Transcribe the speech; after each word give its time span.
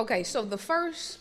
Okay, 0.00 0.22
so 0.22 0.42
the 0.46 0.56
first 0.56 1.18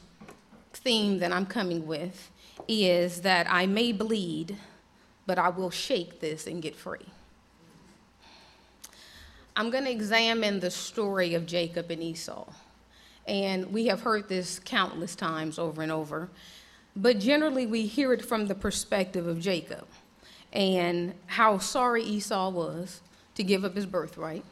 theme 0.71 1.19
that 1.19 1.33
I'm 1.33 1.45
coming 1.45 1.85
with 1.85 2.31
is 2.65 3.23
that 3.23 3.45
I 3.49 3.65
may 3.65 3.91
bleed, 3.91 4.55
but 5.25 5.37
I 5.37 5.49
will 5.49 5.69
shake 5.69 6.21
this 6.21 6.47
and 6.47 6.61
get 6.61 6.77
free. 6.77 7.05
I'm 9.57 9.69
going 9.69 9.83
to 9.83 9.91
examine 9.91 10.61
the 10.61 10.71
story 10.71 11.33
of 11.33 11.45
Jacob 11.45 11.91
and 11.91 12.01
Esau. 12.01 12.45
And 13.27 13.73
we 13.73 13.87
have 13.87 13.99
heard 13.99 14.29
this 14.29 14.59
countless 14.59 15.13
times 15.13 15.59
over 15.59 15.81
and 15.81 15.91
over. 15.91 16.29
But 16.95 17.19
generally, 17.19 17.67
we 17.67 17.85
hear 17.85 18.13
it 18.13 18.23
from 18.23 18.47
the 18.47 18.55
perspective 18.55 19.27
of 19.27 19.41
Jacob 19.41 19.87
and 20.53 21.15
how 21.25 21.57
sorry 21.57 22.03
Esau 22.03 22.49
was 22.49 23.01
to 23.35 23.43
give 23.43 23.65
up 23.65 23.75
his 23.75 23.85
birthright, 23.85 24.45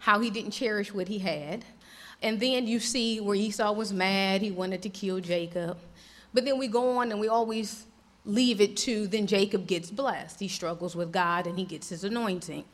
how 0.00 0.20
he 0.20 0.28
didn't 0.28 0.50
cherish 0.50 0.92
what 0.92 1.08
he 1.08 1.20
had. 1.20 1.64
And 2.22 2.40
then 2.40 2.66
you 2.66 2.80
see 2.80 3.20
where 3.20 3.36
Esau 3.36 3.72
was 3.72 3.92
mad, 3.92 4.42
he 4.42 4.50
wanted 4.50 4.82
to 4.82 4.88
kill 4.88 5.20
Jacob. 5.20 5.78
But 6.32 6.44
then 6.44 6.58
we 6.58 6.68
go 6.68 6.98
on 6.98 7.10
and 7.10 7.20
we 7.20 7.28
always 7.28 7.86
leave 8.26 8.60
it 8.60 8.76
to 8.76 9.06
then 9.06 9.26
Jacob 9.26 9.66
gets 9.66 9.90
blessed. 9.90 10.40
He 10.40 10.48
struggles 10.48 10.96
with 10.96 11.12
God 11.12 11.46
and 11.46 11.58
he 11.58 11.64
gets 11.64 11.88
his 11.88 12.04
anointing. 12.04 12.64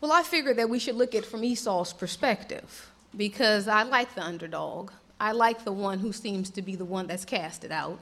Well, 0.00 0.12
I 0.12 0.22
figured 0.22 0.58
that 0.58 0.68
we 0.68 0.78
should 0.78 0.96
look 0.96 1.14
at 1.14 1.24
from 1.24 1.44
Esau's 1.44 1.92
perspective 1.92 2.90
because 3.16 3.68
I 3.68 3.84
like 3.84 4.14
the 4.14 4.22
underdog. 4.22 4.90
I 5.20 5.32
like 5.32 5.64
the 5.64 5.72
one 5.72 6.00
who 6.00 6.12
seems 6.12 6.50
to 6.50 6.62
be 6.62 6.76
the 6.76 6.84
one 6.84 7.06
that's 7.06 7.24
casted 7.24 7.70
out, 7.70 7.98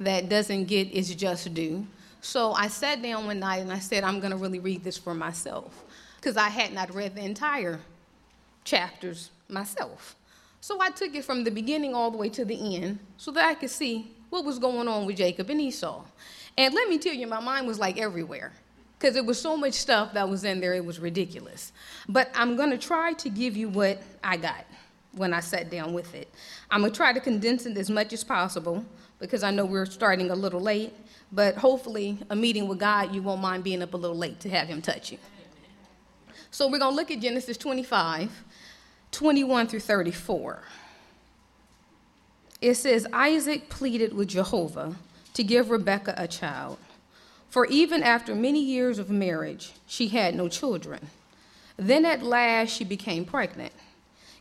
that 0.00 0.28
doesn't 0.28 0.64
get 0.64 0.88
its 0.92 1.14
just 1.14 1.52
due. 1.54 1.86
So 2.22 2.52
I 2.52 2.68
sat 2.68 3.02
down 3.02 3.26
one 3.26 3.38
night 3.38 3.58
and 3.58 3.70
I 3.70 3.78
said, 3.78 4.02
I'm 4.02 4.18
going 4.18 4.30
to 4.30 4.36
really 4.38 4.58
read 4.58 4.82
this 4.82 4.96
for 4.96 5.14
myself 5.14 5.84
because 6.16 6.38
I 6.38 6.48
had 6.48 6.72
not 6.72 6.92
read 6.94 7.14
the 7.14 7.22
entire 7.22 7.78
chapters 8.64 9.30
myself. 9.48 10.16
So 10.60 10.80
I 10.80 10.90
took 10.90 11.14
it 11.14 11.24
from 11.24 11.44
the 11.44 11.50
beginning 11.50 11.94
all 11.94 12.10
the 12.10 12.16
way 12.16 12.28
to 12.30 12.44
the 12.44 12.76
end 12.76 12.98
so 13.16 13.30
that 13.32 13.44
I 13.44 13.54
could 13.54 13.70
see 13.70 14.10
what 14.30 14.44
was 14.44 14.58
going 14.58 14.88
on 14.88 15.06
with 15.06 15.16
Jacob 15.16 15.50
and 15.50 15.60
Esau. 15.60 16.02
And 16.56 16.72
let 16.74 16.88
me 16.88 16.98
tell 16.98 17.12
you, 17.12 17.26
my 17.26 17.40
mind 17.40 17.66
was 17.66 17.78
like 17.78 17.98
everywhere 17.98 18.52
because 18.98 19.16
it 19.16 19.26
was 19.26 19.40
so 19.40 19.56
much 19.56 19.74
stuff 19.74 20.14
that 20.14 20.28
was 20.28 20.44
in 20.44 20.60
there, 20.60 20.72
it 20.72 20.84
was 20.84 20.98
ridiculous. 20.98 21.72
But 22.08 22.30
I'm 22.34 22.56
going 22.56 22.70
to 22.70 22.78
try 22.78 23.12
to 23.12 23.28
give 23.28 23.56
you 23.56 23.68
what 23.68 24.02
I 24.22 24.36
got 24.36 24.64
when 25.12 25.34
I 25.34 25.40
sat 25.40 25.70
down 25.70 25.92
with 25.92 26.14
it. 26.14 26.28
I'm 26.70 26.80
going 26.80 26.92
to 26.92 26.96
try 26.96 27.12
to 27.12 27.20
condense 27.20 27.66
it 27.66 27.76
as 27.76 27.90
much 27.90 28.12
as 28.12 28.24
possible 28.24 28.84
because 29.18 29.42
I 29.42 29.50
know 29.50 29.64
we're 29.64 29.86
starting 29.86 30.30
a 30.30 30.34
little 30.34 30.60
late, 30.60 30.92
but 31.32 31.56
hopefully, 31.56 32.18
a 32.30 32.36
meeting 32.36 32.68
with 32.68 32.78
God, 32.78 33.14
you 33.14 33.22
won't 33.22 33.40
mind 33.40 33.64
being 33.64 33.82
up 33.82 33.94
a 33.94 33.96
little 33.96 34.16
late 34.16 34.40
to 34.40 34.48
have 34.50 34.68
Him 34.68 34.80
touch 34.80 35.12
you. 35.12 35.18
So, 36.50 36.68
we're 36.68 36.78
going 36.78 36.92
to 36.92 36.96
look 36.96 37.10
at 37.10 37.20
Genesis 37.20 37.56
25, 37.56 38.30
21 39.14 39.68
through 39.68 39.80
34. 39.80 40.62
It 42.60 42.74
says, 42.74 43.06
Isaac 43.12 43.68
pleaded 43.68 44.12
with 44.12 44.28
Jehovah 44.28 44.96
to 45.34 45.44
give 45.44 45.70
Rebekah 45.70 46.14
a 46.16 46.26
child. 46.26 46.78
For 47.48 47.66
even 47.66 48.02
after 48.02 48.34
many 48.34 48.60
years 48.60 48.98
of 48.98 49.10
marriage, 49.10 49.72
she 49.86 50.08
had 50.08 50.34
no 50.34 50.48
children. 50.48 51.10
Then 51.76 52.04
at 52.04 52.24
last 52.24 52.70
she 52.70 52.84
became 52.84 53.24
pregnant, 53.24 53.72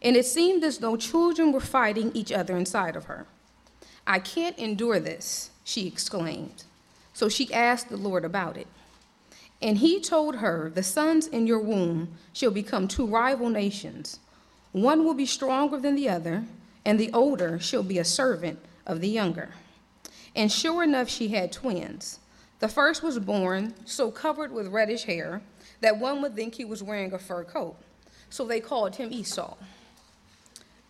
and 0.02 0.16
it 0.16 0.26
seemed 0.26 0.64
as 0.64 0.80
though 0.80 0.98
children 0.98 1.52
were 1.52 1.60
fighting 1.60 2.12
each 2.16 2.32
other 2.32 2.58
inside 2.58 2.96
of 2.96 3.06
her. 3.06 3.28
I 4.08 4.18
can't 4.18 4.58
endure 4.58 5.00
this, 5.00 5.52
she 5.64 5.86
exclaimed. 5.86 6.64
So 7.14 7.30
she 7.30 7.54
asked 7.54 7.90
the 7.90 7.98
Lord 7.98 8.26
about 8.26 8.58
it. 8.58 8.68
And 9.62 9.78
he 9.78 10.02
told 10.02 10.38
her, 10.38 10.72
The 10.74 10.84
sons 10.84 11.28
in 11.28 11.46
your 11.46 11.60
womb 11.60 12.18
shall 12.34 12.52
become 12.52 12.88
two 12.88 13.06
rival 13.06 13.50
nations. 13.50 14.20
One 14.74 15.06
will 15.06 15.14
be 15.14 15.28
stronger 15.28 15.80
than 15.80 15.96
the 15.96 16.10
other, 16.10 16.44
and 16.84 17.00
the 17.00 17.12
older 17.14 17.60
shall 17.60 17.84
be 17.84 18.00
a 18.00 18.04
servant 18.04 18.60
of 18.86 19.00
the 19.00 19.08
younger. 19.08 19.52
And 20.36 20.52
sure 20.52 20.84
enough, 20.84 21.10
she 21.10 21.30
had 21.30 21.52
twins. 21.52 22.20
The 22.60 22.68
first 22.68 23.04
was 23.04 23.20
born 23.20 23.76
so 23.86 24.10
covered 24.10 24.52
with 24.52 24.68
reddish 24.68 25.04
hair 25.04 25.42
that 25.82 26.00
one 26.00 26.22
would 26.22 26.36
think 26.36 26.56
he 26.56 26.66
was 26.66 26.82
wearing 26.82 27.14
a 27.14 27.20
fur 27.20 27.44
coat. 27.44 27.76
So 28.30 28.46
they 28.46 28.60
called 28.60 28.96
him 28.96 29.12
Esau. 29.12 29.56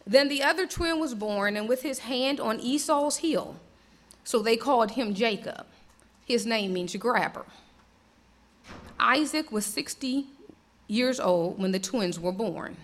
Then 0.07 0.29
the 0.29 0.43
other 0.43 0.65
twin 0.65 0.99
was 0.99 1.13
born, 1.13 1.57
and 1.57 1.67
with 1.67 1.81
his 1.81 1.99
hand 1.99 2.39
on 2.39 2.59
Esau's 2.59 3.17
heel, 3.17 3.57
so 4.23 4.39
they 4.39 4.55
called 4.55 4.91
him 4.91 5.13
Jacob. 5.13 5.65
His 6.25 6.45
name 6.45 6.73
means 6.73 6.95
grabber. 6.95 7.45
Isaac 8.97 9.51
was 9.51 9.65
60 9.65 10.27
years 10.87 11.19
old 11.19 11.59
when 11.59 11.73
the 11.73 11.79
twins 11.79 12.17
were 12.17 12.31
born. 12.31 12.77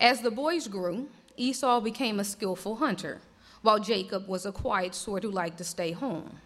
As 0.00 0.20
the 0.20 0.30
boys 0.30 0.68
grew, 0.68 1.08
Esau 1.36 1.80
became 1.80 2.20
a 2.20 2.24
skillful 2.24 2.76
hunter, 2.76 3.20
while 3.62 3.78
Jacob 3.78 4.28
was 4.28 4.44
a 4.44 4.52
quiet 4.52 4.94
sort 4.94 5.22
who 5.22 5.30
liked 5.30 5.58
to 5.58 5.64
stay 5.64 5.92
home. 5.92 6.40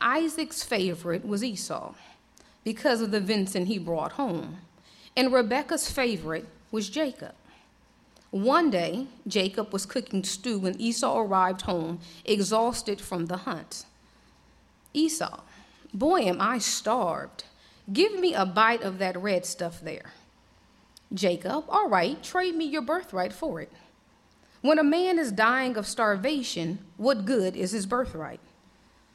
Isaac's 0.00 0.62
favorite 0.62 1.26
was 1.26 1.42
Esau 1.42 1.94
because 2.64 3.00
of 3.00 3.10
the 3.10 3.20
venison 3.20 3.66
he 3.66 3.78
brought 3.78 4.12
home, 4.12 4.58
and 5.16 5.32
Rebekah's 5.32 5.90
favorite 5.90 6.46
was 6.70 6.88
Jacob. 6.88 7.34
One 8.30 8.70
day, 8.70 9.06
Jacob 9.26 9.72
was 9.72 9.86
cooking 9.86 10.22
stew 10.22 10.58
when 10.58 10.80
Esau 10.80 11.18
arrived 11.18 11.62
home, 11.62 12.00
exhausted 12.24 13.00
from 13.00 13.26
the 13.26 13.38
hunt. 13.38 13.86
Esau, 14.92 15.40
boy, 15.94 16.20
am 16.20 16.40
I 16.40 16.58
starved. 16.58 17.44
Give 17.90 18.18
me 18.20 18.34
a 18.34 18.44
bite 18.44 18.82
of 18.82 18.98
that 18.98 19.20
red 19.20 19.46
stuff 19.46 19.80
there. 19.80 20.12
Jacob, 21.12 21.64
all 21.68 21.88
right, 21.88 22.22
trade 22.22 22.54
me 22.54 22.64
your 22.64 22.82
birthright 22.82 23.32
for 23.32 23.60
it. 23.60 23.72
When 24.60 24.78
a 24.78 24.84
man 24.84 25.18
is 25.18 25.32
dying 25.32 25.76
of 25.76 25.86
starvation, 25.86 26.80
what 26.96 27.24
good 27.24 27.56
is 27.56 27.70
his 27.72 27.86
birthright? 27.86 28.40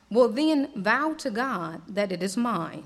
Well, 0.09 0.29
then 0.29 0.69
vow 0.75 1.13
to 1.19 1.29
God 1.29 1.81
that 1.87 2.11
it 2.11 2.23
is 2.23 2.37
mine. 2.37 2.85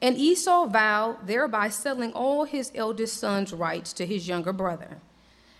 And 0.00 0.16
Esau 0.16 0.66
vowed, 0.66 1.26
thereby 1.26 1.68
selling 1.68 2.12
all 2.12 2.44
his 2.44 2.70
eldest 2.74 3.18
son's 3.18 3.52
rights 3.52 3.92
to 3.94 4.06
his 4.06 4.28
younger 4.28 4.52
brother. 4.52 4.98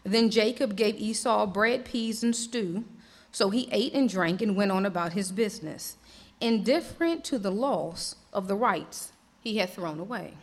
Then 0.05 0.31
Jacob 0.31 0.77
gave 0.77 0.97
Esau 0.97 1.47
bread, 1.47 1.85
peas, 1.85 2.23
and 2.23 2.35
stew. 2.35 2.85
So 3.33 3.51
he 3.51 3.69
ate 3.73 3.93
and 3.93 4.09
drank 4.09 4.41
and 4.41 4.57
went 4.57 4.73
on 4.73 4.87
about 4.87 5.13
his 5.13 5.33
business, 5.33 5.97
indifferent 6.41 7.25
to 7.25 7.39
the 7.39 7.51
loss 7.51 8.15
of 8.33 8.49
the 8.49 8.55
rights 8.55 9.13
he 9.41 9.59
had 9.59 9.71
thrown 9.71 10.01
away. 10.01 10.35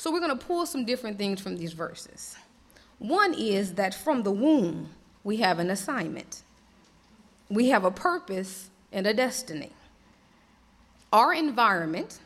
So 0.00 0.10
we're 0.10 0.20
going 0.20 0.38
to 0.38 0.46
pull 0.46 0.64
some 0.64 0.86
different 0.86 1.18
things 1.18 1.42
from 1.42 1.58
these 1.58 1.74
verses. 1.74 2.34
One 3.00 3.34
is 3.34 3.74
that 3.74 3.92
from 3.92 4.22
the 4.22 4.30
womb, 4.30 4.88
we 5.24 5.36
have 5.36 5.58
an 5.58 5.68
assignment, 5.68 6.40
we 7.50 7.68
have 7.68 7.84
a 7.84 7.90
purpose 7.90 8.70
and 8.92 9.06
a 9.06 9.12
destiny. 9.12 9.72
Our 11.12 11.34
environment 11.34 12.18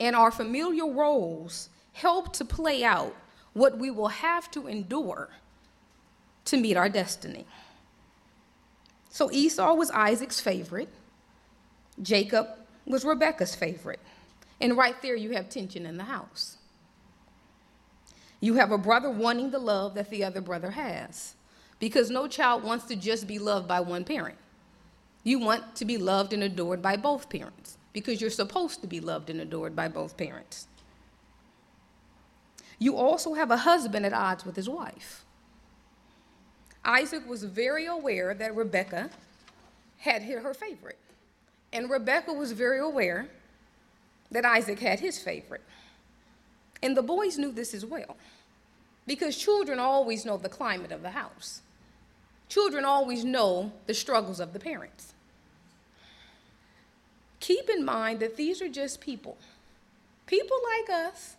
and 0.00 0.16
our 0.16 0.32
familiar 0.32 0.84
roles 0.84 1.68
help 1.92 2.32
to 2.38 2.44
play 2.44 2.82
out 2.82 3.14
what 3.52 3.78
we 3.78 3.88
will 3.88 4.08
have 4.08 4.50
to 4.50 4.66
endure 4.66 5.28
to 6.46 6.56
meet 6.56 6.76
our 6.76 6.88
destiny. 6.88 7.46
So 9.10 9.30
Esau 9.30 9.74
was 9.74 9.92
Isaac's 9.92 10.40
favorite, 10.40 10.88
Jacob 12.02 12.48
was 12.84 13.04
Rebekah's 13.04 13.54
favorite. 13.54 14.00
And 14.60 14.76
right 14.76 15.00
there, 15.02 15.14
you 15.14 15.30
have 15.34 15.48
tension 15.48 15.86
in 15.86 15.98
the 15.98 16.04
house. 16.04 16.55
You 18.46 18.54
have 18.54 18.70
a 18.70 18.78
brother 18.78 19.10
wanting 19.10 19.50
the 19.50 19.58
love 19.58 19.94
that 19.94 20.08
the 20.08 20.22
other 20.22 20.40
brother 20.40 20.70
has, 20.70 21.34
because 21.80 22.10
no 22.10 22.28
child 22.28 22.62
wants 22.62 22.84
to 22.84 22.94
just 22.94 23.26
be 23.26 23.40
loved 23.40 23.66
by 23.66 23.80
one 23.80 24.04
parent. 24.04 24.38
You 25.24 25.40
want 25.40 25.74
to 25.74 25.84
be 25.84 25.96
loved 25.96 26.32
and 26.32 26.44
adored 26.44 26.80
by 26.80 26.96
both 26.96 27.28
parents 27.28 27.76
because 27.92 28.20
you're 28.20 28.30
supposed 28.30 28.82
to 28.82 28.86
be 28.86 29.00
loved 29.00 29.30
and 29.30 29.40
adored 29.40 29.74
by 29.74 29.88
both 29.88 30.16
parents. 30.16 30.68
You 32.78 32.94
also 32.94 33.34
have 33.34 33.50
a 33.50 33.56
husband 33.56 34.06
at 34.06 34.12
odds 34.12 34.46
with 34.46 34.54
his 34.54 34.68
wife. 34.68 35.24
Isaac 36.84 37.28
was 37.28 37.42
very 37.42 37.86
aware 37.86 38.32
that 38.32 38.54
Rebecca 38.54 39.10
had 39.98 40.22
hit 40.22 40.38
her 40.38 40.54
favorite, 40.54 41.00
and 41.72 41.90
Rebecca 41.90 42.32
was 42.32 42.52
very 42.52 42.78
aware 42.78 43.26
that 44.30 44.44
Isaac 44.44 44.78
had 44.78 45.00
his 45.00 45.18
favorite. 45.18 45.64
And 46.80 46.96
the 46.96 47.02
boys 47.02 47.38
knew 47.38 47.50
this 47.50 47.74
as 47.74 47.84
well 47.84 48.16
because 49.06 49.36
children 49.36 49.78
always 49.78 50.24
know 50.24 50.36
the 50.36 50.48
climate 50.48 50.92
of 50.92 51.02
the 51.02 51.10
house. 51.10 51.62
Children 52.48 52.84
always 52.84 53.24
know 53.24 53.72
the 53.86 53.94
struggles 53.94 54.40
of 54.40 54.52
the 54.52 54.60
parents 54.60 55.14
keep 57.46 57.70
in 57.70 57.84
mind 57.84 58.18
that 58.18 58.36
these 58.36 58.60
are 58.60 58.68
just 58.68 59.00
people. 59.00 59.36
People 60.26 60.58
like 60.74 60.90
us 60.90 61.36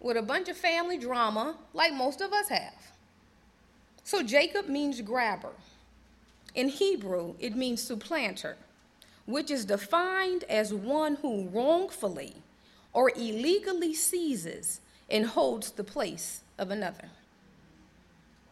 with 0.00 0.16
a 0.16 0.22
bunch 0.22 0.48
of 0.48 0.56
family 0.56 0.96
drama, 0.96 1.56
like 1.74 1.92
most 1.92 2.22
of 2.22 2.32
us 2.32 2.48
have. 2.48 2.92
So 4.02 4.22
Jacob 4.22 4.66
means 4.66 5.02
grabber. 5.02 5.52
In 6.54 6.70
Hebrew, 6.70 7.34
it 7.38 7.54
means 7.54 7.82
supplanter, 7.82 8.56
which 9.26 9.50
is 9.50 9.66
defined 9.66 10.44
as 10.44 10.72
one 10.72 11.16
who 11.16 11.48
wrongfully 11.48 12.36
or 12.94 13.10
illegally 13.10 13.92
seizes 13.92 14.80
and 15.10 15.26
holds 15.26 15.70
the 15.72 15.84
place 15.84 16.40
of 16.58 16.70
another. 16.70 17.10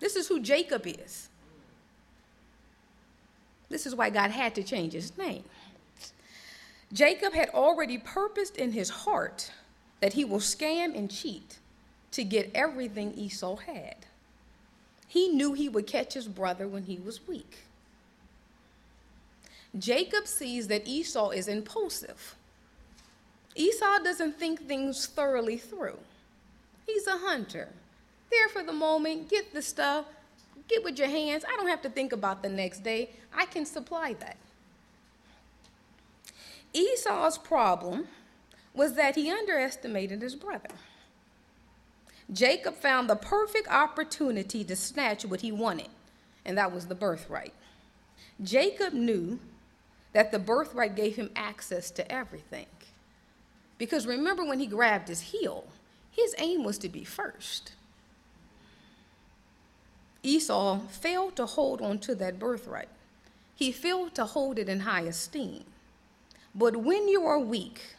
This 0.00 0.16
is 0.16 0.28
who 0.28 0.40
Jacob 0.40 0.86
is. 0.86 1.28
This 3.68 3.86
is 3.86 3.94
why 3.94 4.10
God 4.10 4.30
had 4.30 4.54
to 4.56 4.62
change 4.62 4.92
his 4.92 5.16
name. 5.16 5.44
Jacob 6.92 7.32
had 7.32 7.48
already 7.50 7.98
purposed 7.98 8.56
in 8.56 8.72
his 8.72 8.90
heart 8.90 9.50
that 10.00 10.12
he 10.12 10.24
will 10.24 10.38
scam 10.38 10.96
and 10.96 11.10
cheat 11.10 11.58
to 12.12 12.22
get 12.22 12.50
everything 12.54 13.12
Esau 13.14 13.56
had. 13.56 14.06
He 15.08 15.28
knew 15.28 15.52
he 15.52 15.68
would 15.68 15.86
catch 15.86 16.14
his 16.14 16.28
brother 16.28 16.68
when 16.68 16.84
he 16.84 16.98
was 16.98 17.26
weak. 17.26 17.64
Jacob 19.78 20.26
sees 20.26 20.68
that 20.68 20.86
Esau 20.86 21.30
is 21.30 21.48
impulsive. 21.48 22.36
Esau 23.56 23.98
doesn't 24.00 24.38
think 24.38 24.66
things 24.66 25.06
thoroughly 25.06 25.56
through. 25.56 25.98
He's 26.86 27.06
a 27.06 27.18
hunter. 27.18 27.68
There 28.34 28.48
for 28.48 28.64
the 28.64 28.72
moment, 28.72 29.30
get 29.30 29.52
the 29.52 29.62
stuff, 29.62 30.06
get 30.66 30.82
with 30.82 30.98
your 30.98 31.08
hands. 31.08 31.44
I 31.48 31.56
don't 31.56 31.68
have 31.68 31.82
to 31.82 31.88
think 31.88 32.12
about 32.12 32.42
the 32.42 32.48
next 32.48 32.82
day. 32.82 33.10
I 33.32 33.46
can 33.46 33.64
supply 33.64 34.14
that. 34.14 34.36
Esau's 36.72 37.38
problem 37.38 38.08
was 38.74 38.94
that 38.94 39.14
he 39.14 39.30
underestimated 39.30 40.20
his 40.20 40.34
brother. 40.34 40.70
Jacob 42.32 42.74
found 42.74 43.08
the 43.08 43.14
perfect 43.14 43.68
opportunity 43.68 44.64
to 44.64 44.74
snatch 44.74 45.24
what 45.24 45.42
he 45.42 45.52
wanted, 45.52 45.90
and 46.44 46.58
that 46.58 46.72
was 46.72 46.86
the 46.86 46.94
birthright. 46.94 47.54
Jacob 48.42 48.92
knew 48.92 49.38
that 50.12 50.32
the 50.32 50.40
birthright 50.40 50.96
gave 50.96 51.14
him 51.14 51.30
access 51.36 51.90
to 51.92 52.10
everything. 52.10 52.66
Because 53.78 54.06
remember 54.06 54.44
when 54.44 54.58
he 54.58 54.66
grabbed 54.66 55.06
his 55.06 55.20
heel, 55.20 55.66
his 56.10 56.34
aim 56.38 56.64
was 56.64 56.78
to 56.78 56.88
be 56.88 57.04
first. 57.04 57.72
Esau 60.24 60.80
failed 60.88 61.36
to 61.36 61.44
hold 61.44 61.82
on 61.82 61.98
to 62.00 62.14
that 62.14 62.38
birthright. 62.38 62.88
He 63.54 63.70
failed 63.70 64.14
to 64.14 64.24
hold 64.24 64.58
it 64.58 64.68
in 64.68 64.80
high 64.80 65.02
esteem. 65.02 65.64
But 66.54 66.76
when 66.76 67.08
you 67.08 67.24
are 67.26 67.38
weak 67.38 67.94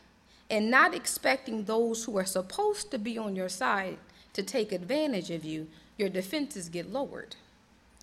and 0.49 0.71
not 0.71 0.95
expecting 0.95 1.63
those 1.63 2.03
who 2.03 2.17
are 2.17 2.25
supposed 2.25 2.89
to 2.91 2.97
be 2.97 3.17
on 3.17 3.35
your 3.35 3.47
side 3.47 3.97
to 4.33 4.41
take 4.41 4.71
advantage 4.71 5.29
of 5.29 5.45
you, 5.45 5.67
your 5.97 6.09
defenses 6.09 6.67
get 6.67 6.91
lowered, 6.91 7.35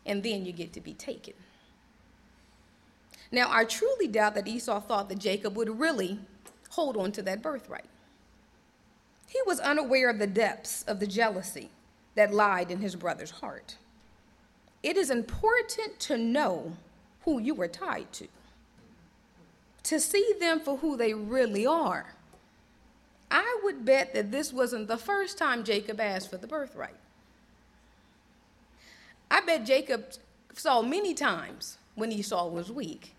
and 0.07 0.23
then 0.23 0.47
you 0.47 0.53
get 0.53 0.73
to 0.73 0.81
be 0.81 0.95
taken. 0.95 1.35
Now, 3.31 3.49
I 3.51 3.65
truly 3.65 4.07
doubt 4.09 4.35
that 4.37 4.47
Esau 4.49 4.81
thought 4.81 5.09
that 5.09 5.19
Jacob 5.19 5.57
would 5.57 5.81
really 5.81 6.19
hold 6.71 6.97
on 6.97 7.13
to 7.13 7.23
that 7.23 7.43
birthright. 7.43 7.89
He 9.27 9.41
was 9.47 9.59
unaware 9.61 10.11
of 10.11 10.19
the 10.19 10.27
depths 10.27 10.83
of 10.85 11.01
the 11.01 11.07
jealousy 11.07 11.71
that 12.15 12.33
lied 12.33 12.71
in 12.71 12.81
his 12.81 12.95
brother's 12.95 13.31
heart. 13.31 13.77
It 14.83 14.97
is 14.97 15.11
important 15.11 16.01
to 16.01 16.19
know 16.19 16.73
who 17.25 17.39
you 17.39 17.61
are 17.61 17.69
tied 17.69 18.13
to, 18.15 18.29
to 19.85 20.01
see 20.01 20.35
them 20.41 20.61
for 20.61 20.79
who 20.79 20.97
they 20.97 21.15
really 21.15 21.67
are. 21.67 22.15
I 23.31 23.61
would 23.63 23.85
bet 23.85 24.13
that 24.15 24.31
this 24.33 24.53
wasn't 24.53 24.89
the 24.89 24.99
first 24.99 25.39
time 25.39 25.65
Jacob 25.65 26.01
asked 26.01 26.31
for 26.31 26.37
the 26.37 26.47
birthright. 26.47 26.97
I 29.31 29.41
bet 29.41 29.65
Jacob 29.65 30.05
saw 30.55 30.83
many 30.83 31.15
times 31.15 31.79
when 31.95 32.13
Esau 32.13 32.49
was 32.49 32.71
weak, 32.71 33.15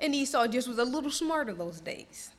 and 0.00 0.14
Esau 0.14 0.46
just 0.48 0.68
was 0.68 0.78
a 0.78 0.84
little 0.84 1.10
smarter 1.10 1.54
those 1.54 1.80
days. 1.80 2.30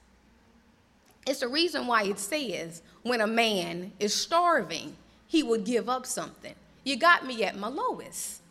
It's 1.26 1.40
the 1.40 1.48
reason 1.48 1.88
why 1.88 2.04
it 2.04 2.20
says 2.20 2.84
when 3.02 3.22
a 3.22 3.28
man 3.28 3.94
is 4.00 4.14
starving, 4.14 4.96
he 5.26 5.42
would 5.42 5.64
give 5.64 5.90
up 5.90 6.06
something. 6.06 6.54
You 6.84 6.98
got 6.98 7.26
me 7.26 7.44
at 7.44 7.58
my 7.58 7.68
lowest. 7.68 8.42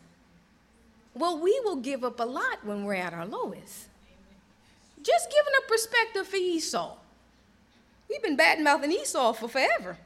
Well, 1.14 1.38
we 1.38 1.60
will 1.64 1.76
give 1.76 2.04
up 2.04 2.18
a 2.18 2.24
lot 2.24 2.64
when 2.64 2.84
we're 2.84 2.94
at 2.94 3.14
our 3.14 3.26
lowest. 3.26 3.88
Just 5.02 5.30
giving 5.30 5.52
a 5.58 5.68
perspective 5.68 6.26
for 6.26 6.36
Esau. 6.36 6.96
We've 8.08 8.22
been 8.22 8.36
bad 8.36 8.60
mouthing 8.60 8.92
Esau 8.92 9.32
for 9.32 9.48
forever. 9.48 9.98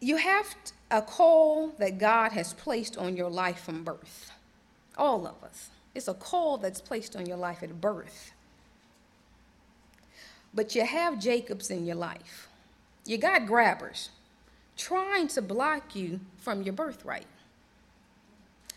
You 0.00 0.16
have 0.16 0.54
a 0.90 1.02
call 1.02 1.68
that 1.78 1.98
God 1.98 2.32
has 2.32 2.52
placed 2.54 2.96
on 2.96 3.16
your 3.16 3.30
life 3.30 3.60
from 3.60 3.84
birth. 3.84 4.32
All 4.96 5.26
of 5.26 5.42
us. 5.42 5.70
It's 5.94 6.08
a 6.08 6.14
call 6.14 6.58
that's 6.58 6.80
placed 6.80 7.16
on 7.16 7.26
your 7.26 7.36
life 7.36 7.62
at 7.62 7.80
birth. 7.80 8.32
But 10.54 10.74
you 10.74 10.84
have 10.84 11.18
Jacobs 11.18 11.70
in 11.70 11.86
your 11.86 11.96
life. 11.96 12.48
You 13.04 13.18
got 13.18 13.46
grabbers 13.46 14.10
trying 14.76 15.28
to 15.28 15.42
block 15.42 15.94
you 15.94 16.20
from 16.38 16.62
your 16.62 16.74
birthright. 16.74 17.26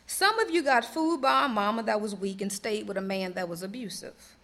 Some 0.08 0.40
of 0.40 0.50
you 0.50 0.64
got 0.64 0.86
fooled 0.86 1.22
by 1.22 1.46
a 1.46 1.50
mama 1.50 1.84
that 1.84 2.02
was 2.02 2.16
weak 2.16 2.42
and 2.42 2.52
stayed 2.52 2.88
with 2.88 2.98
a 2.98 3.02
man 3.02 3.34
that 3.34 3.50
was 3.50 3.64
abusive. 3.64 4.36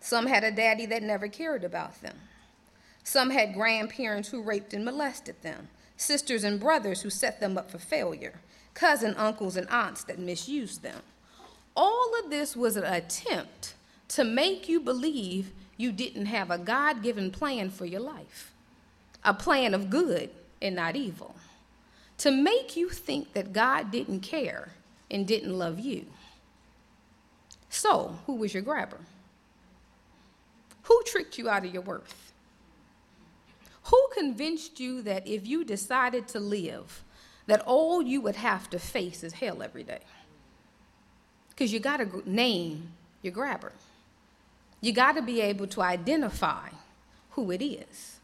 Some 0.00 0.26
had 0.26 0.44
a 0.44 0.50
daddy 0.50 0.86
that 0.86 1.02
never 1.02 1.28
cared 1.28 1.64
about 1.64 2.00
them. 2.00 2.16
Some 3.04 3.30
had 3.30 3.54
grandparents 3.54 4.28
who 4.28 4.42
raped 4.42 4.72
and 4.72 4.84
molested 4.84 5.42
them, 5.42 5.68
sisters 5.96 6.44
and 6.44 6.58
brothers 6.58 7.02
who 7.02 7.10
set 7.10 7.40
them 7.40 7.58
up 7.58 7.70
for 7.70 7.78
failure, 7.78 8.40
cousin, 8.74 9.14
uncles, 9.16 9.56
and 9.56 9.68
aunts 9.68 10.04
that 10.04 10.18
misused 10.18 10.82
them. 10.82 11.02
All 11.76 12.12
of 12.22 12.30
this 12.30 12.56
was 12.56 12.76
an 12.76 12.84
attempt 12.84 13.74
to 14.08 14.24
make 14.24 14.68
you 14.68 14.80
believe 14.80 15.52
you 15.76 15.92
didn't 15.92 16.26
have 16.26 16.50
a 16.50 16.58
God 16.58 17.02
given 17.02 17.30
plan 17.30 17.70
for 17.70 17.84
your 17.84 18.00
life, 18.00 18.52
a 19.24 19.32
plan 19.34 19.74
of 19.74 19.90
good 19.90 20.30
and 20.60 20.76
not 20.76 20.96
evil, 20.96 21.34
to 22.20 22.30
make 22.30 22.76
you 22.76 22.90
think 22.90 23.32
that 23.32 23.54
God 23.54 23.90
didn't 23.90 24.20
care 24.20 24.68
and 25.10 25.26
didn't 25.26 25.58
love 25.58 25.80
you. 25.80 26.04
So, 27.70 28.18
who 28.26 28.34
was 28.34 28.52
your 28.52 28.62
grabber? 28.62 28.98
Who 30.82 31.02
tricked 31.06 31.38
you 31.38 31.48
out 31.48 31.64
of 31.64 31.72
your 31.72 31.82
worth? 31.82 32.32
Who 33.84 34.08
convinced 34.12 34.78
you 34.78 35.00
that 35.00 35.26
if 35.26 35.46
you 35.46 35.64
decided 35.64 36.28
to 36.28 36.40
live, 36.40 37.02
that 37.46 37.62
all 37.62 38.02
you 38.02 38.20
would 38.20 38.36
have 38.36 38.68
to 38.70 38.78
face 38.78 39.24
is 39.24 39.32
hell 39.32 39.62
every 39.62 39.82
day? 39.82 40.00
Because 41.48 41.72
you 41.72 41.80
got 41.80 41.98
to 41.98 42.22
name 42.30 42.90
your 43.22 43.32
grabber. 43.32 43.72
You 44.82 44.92
got 44.92 45.12
to 45.12 45.22
be 45.22 45.40
able 45.40 45.68
to 45.68 45.80
identify 45.80 46.68
who 47.30 47.50
it 47.50 47.64
is 47.64 48.18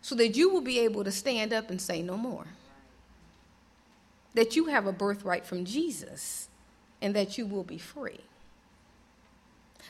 so 0.00 0.14
that 0.14 0.36
you 0.36 0.48
will 0.48 0.60
be 0.60 0.78
able 0.78 1.02
to 1.02 1.10
stand 1.10 1.52
up 1.52 1.70
and 1.70 1.80
say 1.80 2.02
no 2.02 2.16
more. 2.16 2.46
That 4.36 4.54
you 4.54 4.66
have 4.66 4.86
a 4.86 4.92
birthright 4.92 5.44
from 5.44 5.64
Jesus 5.64 6.48
and 7.02 7.14
that 7.14 7.36
you 7.36 7.46
will 7.46 7.64
be 7.64 7.78
free. 7.78 8.20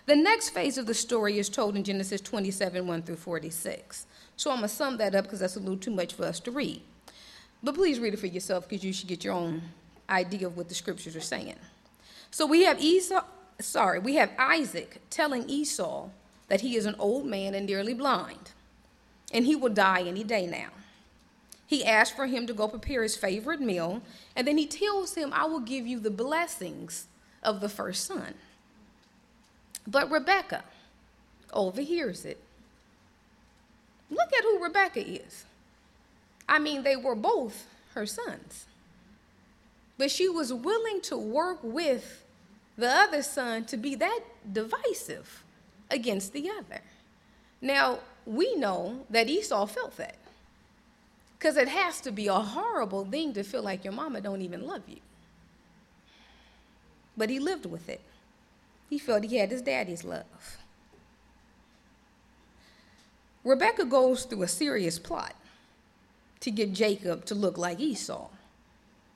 The 0.07 0.17
next 0.17 0.51
phase 0.51 0.79
of 0.79 0.87
the 0.87 0.95
story 0.95 1.39
is 1.39 1.49
told 1.49 1.77
in 1.77 1.85
Genesis 1.85 2.21
27 2.21 2.87
1 2.87 3.03
through 3.03 3.17
46. 3.17 4.07
So 4.37 4.51
I'm 4.51 4.59
going 4.59 4.69
to 4.69 4.75
sum 4.75 4.97
that 4.99 5.15
up 5.15 5.25
because 5.25 5.41
that's 5.41 5.57
a 5.57 5.61
little 5.61 5.77
too 5.77 5.91
much 5.91 6.15
for 6.15 6.25
us 6.25 6.41
to 6.41 6.51
read. 6.51 6.81
But 7.63 7.75
please 7.75 7.99
read 7.99 8.15
it 8.15 8.19
for 8.19 8.27
yourself 8.27 8.69
because 8.69 8.85
you 8.85 8.93
should 8.93 9.09
get 9.09 9.25
your 9.25 9.35
own 9.35 9.63
idea 10.09 10.47
of 10.47 10.57
what 10.57 10.69
the 10.69 10.75
scriptures 10.75 11.17
are 11.17 11.21
saying. 11.21 11.57
So 12.31 12.47
we 12.47 12.65
have 12.65 12.81
Esau, 12.81 13.25
sorry, 13.61 13.99
we 13.99 14.15
have 14.17 14.31
Isaac 14.39 15.01
telling 15.11 15.49
Esau 15.49 16.09
that 16.49 16.61
he 16.61 16.77
is 16.77 16.87
an 16.87 16.95
old 16.99 17.27
man 17.27 17.55
and 17.55 17.67
nearly 17.67 17.95
blind, 17.95 18.53
and 19.33 19.45
he 19.45 19.57
will 19.57 19.73
die 19.73 20.03
any 20.03 20.23
day 20.23 20.47
now. 20.47 20.69
He 21.67 21.85
asks 21.85 22.15
for 22.15 22.27
him 22.27 22.47
to 22.47 22.55
go 22.55 22.69
prepare 22.69 23.03
his 23.03 23.17
favorite 23.17 23.61
meal, 23.61 24.03
and 24.37 24.47
then 24.47 24.57
he 24.57 24.67
tells 24.67 25.15
him, 25.15 25.33
I 25.33 25.47
will 25.47 25.61
give 25.61 25.87
you 25.87 25.99
the 25.99 26.11
blessings 26.11 27.07
of 27.43 27.61
the 27.61 27.69
first 27.69 28.05
son. 28.05 28.35
But 29.87 30.11
Rebecca 30.11 30.65
overhears 31.53 32.25
it. 32.25 32.41
Look 34.11 34.33
at 34.37 34.45
who 34.45 34.63
Rebecca 34.63 35.05
is. 35.05 35.45
I 36.49 36.61
mean, 36.61 36.85
they 36.85 36.97
were 36.97 37.17
both 37.17 37.67
her 37.95 38.07
sons. 38.07 38.67
But 39.99 40.11
she 40.11 40.29
was 40.29 40.53
willing 40.53 41.01
to 41.03 41.17
work 41.17 41.59
with 41.63 42.25
the 42.77 42.89
other 42.89 43.23
son 43.23 43.65
to 43.65 43.77
be 43.77 43.95
that 43.97 44.21
divisive 44.53 45.43
against 45.91 46.33
the 46.33 46.51
other. 46.51 46.83
Now, 47.61 48.01
we 48.25 48.55
know 48.57 49.07
that 49.11 49.29
Esau 49.29 49.67
felt 49.67 49.97
that. 49.97 50.17
Because 51.47 51.59
it 51.59 51.69
has 51.69 52.01
to 52.01 52.11
be 52.11 52.27
a 52.27 52.35
horrible 52.35 53.05
thing 53.05 53.33
to 53.35 53.45
feel 53.45 53.63
like 53.63 53.85
your 53.85 53.93
mama 53.93 54.21
don't 54.21 54.43
even 54.43 54.67
love 54.67 54.83
you. 54.89 54.97
But 57.17 57.31
he 57.31 57.39
lived 57.39 57.67
with 57.67 57.89
it. 57.89 58.01
He 58.91 58.99
felt 58.99 59.23
he 59.23 59.37
had 59.37 59.53
his 59.53 59.63
daddy's 59.63 60.03
love. 60.03 60.25
Rebecca 63.45 63.85
goes 63.85 64.25
through 64.25 64.43
a 64.43 64.49
serious 64.49 64.99
plot 64.99 65.37
to 66.41 66.51
get 66.51 66.73
Jacob 66.73 67.25
to 67.27 67.37
look 67.37 67.57
like 67.57 67.79
Esau. 67.79 68.29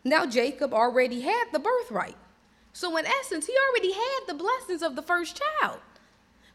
Now, 0.05 0.25
Jacob 0.25 0.73
already 0.73 1.23
had 1.23 1.47
the 1.53 1.59
birthright. 1.59 2.17
So, 2.73 2.97
in 2.97 3.07
essence, 3.07 3.49
he 3.49 3.57
already 3.71 3.93
had 3.93 4.21
the 4.29 4.35
blessings 4.35 4.85
of 4.85 4.95
the 4.95 5.03
first 5.03 5.43
child. 5.61 5.81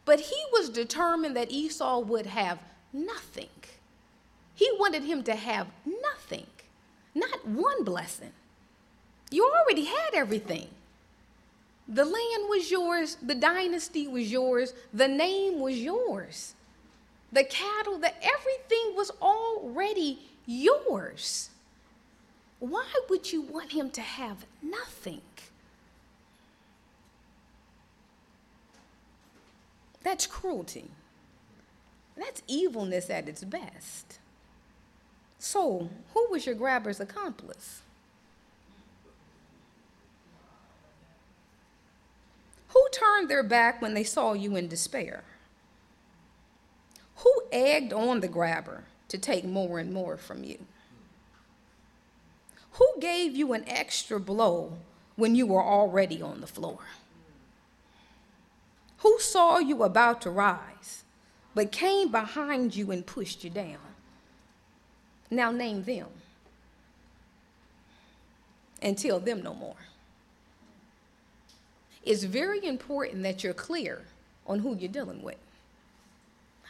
But 0.06 0.22
he 0.22 0.42
was 0.54 0.70
determined 0.70 1.36
that 1.36 1.52
Esau 1.52 2.00
would 2.00 2.28
have 2.28 2.60
nothing. 2.94 3.50
He 4.56 4.70
wanted 4.80 5.04
him 5.04 5.24
to 5.24 5.36
have 5.36 5.68
nothing, 5.86 6.48
not 7.14 7.46
one 7.48 7.84
blessing. 7.84 8.32
You 9.30 9.50
already 9.50 9.86
had 9.86 10.14
everything. 10.14 10.70
The 11.88 12.06
land 12.06 12.50
was 12.50 12.72
yours, 12.72 13.18
the 13.22 13.36
dynasty 13.36 14.08
was 14.08 14.32
yours, 14.32 14.74
the 14.94 15.08
name 15.08 15.60
was 15.60 15.78
yours. 15.78 16.56
The 17.32 17.44
cattle, 17.44 17.98
the 17.98 18.14
everything 18.26 18.96
was 18.96 19.12
already 19.22 20.20
yours. 20.46 21.50
Why 22.60 22.88
would 23.10 23.32
you 23.32 23.42
want 23.42 23.74
him 23.74 23.90
to 23.92 24.02
have 24.02 24.46
nothing? 24.64 25.22
That's 30.02 30.26
cruelty. 30.26 30.92
That's 32.16 32.42
evilness 32.48 33.10
at 33.10 33.28
its 33.28 33.44
best. 33.44 34.20
So, 35.46 35.92
who 36.16 36.28
was 36.32 36.48
your 36.48 36.56
grabber's 36.56 37.00
accomplice? 37.00 37.84
Who 42.70 42.84
turned 42.92 43.30
their 43.30 43.44
back 43.44 43.80
when 43.80 43.94
they 43.94 44.04
saw 44.04 44.34
you 44.34 44.56
in 44.56 44.68
despair? 44.68 45.24
Who 47.18 47.32
egged 47.52 47.94
on 47.94 48.22
the 48.22 48.28
grabber 48.28 48.86
to 49.08 49.20
take 49.20 49.46
more 49.46 49.78
and 49.78 49.94
more 49.94 50.18
from 50.18 50.44
you? 50.44 50.66
Who 52.72 52.88
gave 53.00 53.36
you 53.36 53.54
an 53.54 53.66
extra 53.68 54.20
blow 54.20 54.74
when 55.16 55.36
you 55.36 55.46
were 55.46 55.64
already 55.64 56.24
on 56.24 56.42
the 56.42 56.48
floor? 56.48 56.80
Who 58.98 59.20
saw 59.20 59.60
you 59.60 59.84
about 59.84 60.22
to 60.22 60.32
rise, 60.32 61.04
but 61.54 61.72
came 61.72 62.10
behind 62.10 62.76
you 62.76 62.90
and 62.90 63.06
pushed 63.06 63.44
you 63.44 63.52
down? 63.52 63.95
Now 65.36 65.52
name 65.52 65.84
them 65.84 66.08
and 68.82 68.98
tell 68.98 69.20
them 69.20 69.44
no 69.44 69.54
more 69.54 69.76
it's 72.06 72.24
very 72.24 72.64
important 72.66 73.24
that 73.24 73.44
you're 73.44 73.54
clear 73.54 74.04
on 74.46 74.60
who 74.60 74.76
you're 74.76 74.92
dealing 74.92 75.24
with. 75.24 75.38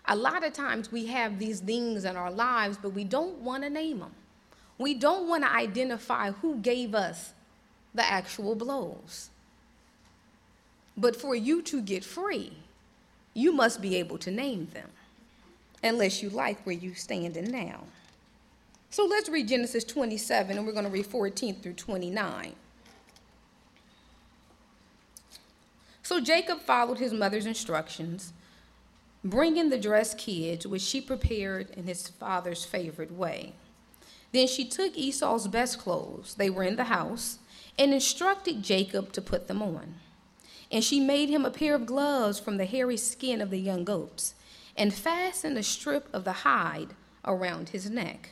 A 0.06 0.16
lot 0.16 0.46
of 0.46 0.54
times 0.54 0.92
we 0.92 1.08
have 1.08 1.40
these 1.40 1.60
things 1.60 2.06
in 2.06 2.16
our 2.16 2.32
lives, 2.32 2.78
but 2.82 2.92
we 2.92 3.04
don't 3.04 3.40
want 3.40 3.64
to 3.64 3.70
name 3.70 4.00
them. 4.00 4.14
We 4.78 4.94
don't 4.94 5.28
want 5.28 5.44
to 5.44 5.52
identify 5.52 6.32
who 6.32 6.58
gave 6.58 6.96
us 6.96 7.34
the 7.94 8.06
actual 8.06 8.56
blows. 8.56 9.30
But 10.96 11.16
for 11.16 11.36
you 11.36 11.62
to 11.64 11.82
get 11.82 12.06
free, 12.06 12.54
you 13.34 13.52
must 13.52 13.82
be 13.82 13.96
able 13.98 14.18
to 14.20 14.32
name 14.32 14.70
them, 14.74 14.90
unless 15.84 16.24
you 16.24 16.30
like 16.30 16.66
where 16.66 16.76
you're 16.76 16.96
standing 16.96 17.52
now. 17.52 17.84
So 18.96 19.04
let's 19.04 19.28
read 19.28 19.50
Genesis 19.50 19.84
27, 19.84 20.58
and 20.58 20.66
we're 20.66 20.72
going 20.72 20.86
to 20.86 20.90
read 20.90 21.08
14 21.08 21.56
through 21.56 21.74
29. 21.74 22.54
So 26.02 26.22
Jacob 26.22 26.62
followed 26.62 27.00
his 27.00 27.12
mother's 27.12 27.46
instructions, 27.46 28.32
bringing 29.22 29.70
the 29.70 29.78
dressed 29.78 30.18
kids, 30.18 30.66
which 30.66 30.82
she 30.82 31.02
prepared 31.02 31.72
in 31.72 31.84
his 31.84 32.08
father's 32.08 32.64
favorite 32.64 33.12
way. 33.12 33.52
Then 34.32 34.48
she 34.48 34.64
took 34.64 34.96
Esau's 34.96 35.50
best 35.50 35.78
clothes, 35.78 36.36
they 36.36 36.50
were 36.50 36.64
in 36.64 36.78
the 36.78 36.86
house, 36.86 37.40
and 37.78 37.94
instructed 37.94 38.64
Jacob 38.64 39.12
to 39.12 39.22
put 39.22 39.50
them 39.50 39.62
on. 39.62 39.96
And 40.72 40.86
she 40.86 41.02
made 41.02 41.28
him 41.28 41.44
a 41.44 41.52
pair 41.52 41.76
of 41.76 41.86
gloves 41.86 42.40
from 42.40 42.56
the 42.56 42.66
hairy 42.66 42.96
skin 42.96 43.42
of 43.42 43.50
the 43.50 43.60
young 43.60 43.84
goats, 43.84 44.36
and 44.78 44.94
fastened 44.94 45.58
a 45.58 45.64
strip 45.64 46.08
of 46.14 46.24
the 46.24 46.32
hide 46.32 46.96
around 47.26 47.70
his 47.70 47.90
neck. 47.90 48.30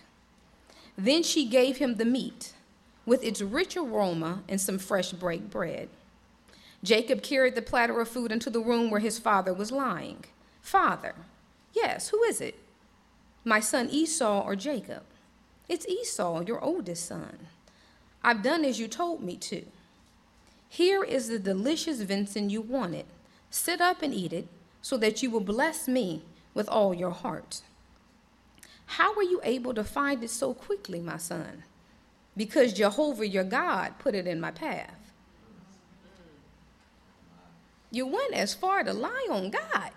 Then 0.97 1.23
she 1.23 1.45
gave 1.45 1.77
him 1.77 1.95
the 1.95 2.05
meat, 2.05 2.53
with 3.05 3.23
its 3.23 3.41
rich 3.41 3.75
aroma 3.75 4.43
and 4.47 4.61
some 4.61 4.77
fresh 4.77 5.11
baked 5.11 5.49
bread. 5.49 5.89
Jacob 6.83 7.21
carried 7.21 7.55
the 7.55 7.61
platter 7.61 7.99
of 8.01 8.09
food 8.09 8.31
into 8.31 8.49
the 8.49 8.59
room 8.59 8.91
where 8.91 8.99
his 8.99 9.17
father 9.17 9.53
was 9.53 9.71
lying. 9.71 10.25
Father, 10.61 11.15
yes, 11.73 12.09
who 12.09 12.21
is 12.23 12.41
it? 12.41 12.59
My 13.45 13.59
son 13.59 13.89
Esau 13.89 14.43
or 14.45 14.55
Jacob? 14.55 15.03
It's 15.69 15.87
Esau, 15.87 16.41
your 16.41 16.63
oldest 16.63 17.05
son. 17.05 17.47
I've 18.23 18.41
done 18.41 18.63
as 18.63 18.79
you 18.79 18.87
told 18.87 19.21
me 19.21 19.35
to. 19.37 19.65
Here 20.69 21.03
is 21.03 21.27
the 21.27 21.39
delicious 21.39 22.01
venison 22.01 22.49
you 22.49 22.61
wanted. 22.61 23.05
Sit 23.49 23.81
up 23.81 24.01
and 24.01 24.13
eat 24.13 24.33
it, 24.33 24.47
so 24.81 24.97
that 24.97 25.23
you 25.23 25.29
will 25.29 25.39
bless 25.39 25.87
me 25.87 26.23
with 26.53 26.67
all 26.67 26.93
your 26.93 27.11
heart. 27.11 27.61
How 28.85 29.15
were 29.15 29.23
you 29.23 29.39
able 29.43 29.73
to 29.73 29.83
find 29.83 30.23
it 30.23 30.29
so 30.29 30.53
quickly, 30.53 30.99
my 30.99 31.17
son? 31.17 31.63
Because 32.35 32.73
Jehovah 32.73 33.27
your 33.27 33.43
God 33.43 33.99
put 33.99 34.15
it 34.15 34.27
in 34.27 34.39
my 34.39 34.51
path. 34.51 35.13
You 37.91 38.07
went 38.07 38.33
as 38.33 38.53
far 38.53 38.83
to 38.83 38.91
lie 38.91 39.27
on 39.29 39.51
God. 39.51 39.91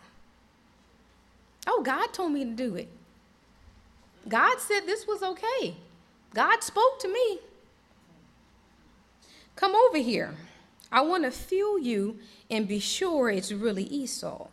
Oh, 1.66 1.82
God 1.82 2.12
told 2.12 2.32
me 2.32 2.44
to 2.44 2.50
do 2.50 2.76
it. 2.76 2.88
God 4.28 4.58
said 4.60 4.80
this 4.80 5.06
was 5.06 5.22
okay. 5.22 5.76
God 6.34 6.62
spoke 6.62 6.98
to 7.00 7.08
me. 7.08 7.38
Come 9.56 9.74
over 9.74 9.98
here. 9.98 10.34
I 10.92 11.00
want 11.00 11.24
to 11.24 11.30
feel 11.30 11.78
you 11.78 12.18
and 12.50 12.68
be 12.68 12.78
sure 12.78 13.30
it's 13.30 13.50
really 13.50 13.84
Esau. 13.84 14.48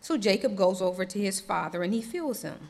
So 0.00 0.16
Jacob 0.16 0.56
goes 0.56 0.82
over 0.82 1.04
to 1.04 1.18
his 1.18 1.40
father 1.40 1.82
and 1.82 1.92
he 1.92 2.02
feels 2.02 2.42
him. 2.42 2.68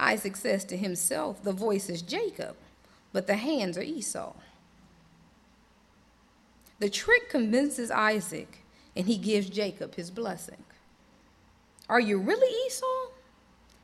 Isaac 0.00 0.36
says 0.36 0.64
to 0.66 0.76
himself, 0.76 1.42
The 1.42 1.52
voice 1.52 1.88
is 1.88 2.02
Jacob, 2.02 2.56
but 3.12 3.26
the 3.26 3.36
hands 3.36 3.76
are 3.76 3.82
Esau. 3.82 4.34
The 6.78 6.90
trick 6.90 7.28
convinces 7.28 7.90
Isaac 7.90 8.58
and 8.98 9.06
he 9.06 9.16
gives 9.16 9.48
Jacob 9.48 9.94
his 9.94 10.10
blessing. 10.10 10.64
Are 11.88 12.00
you 12.00 12.18
really 12.18 12.52
Esau? 12.66 13.12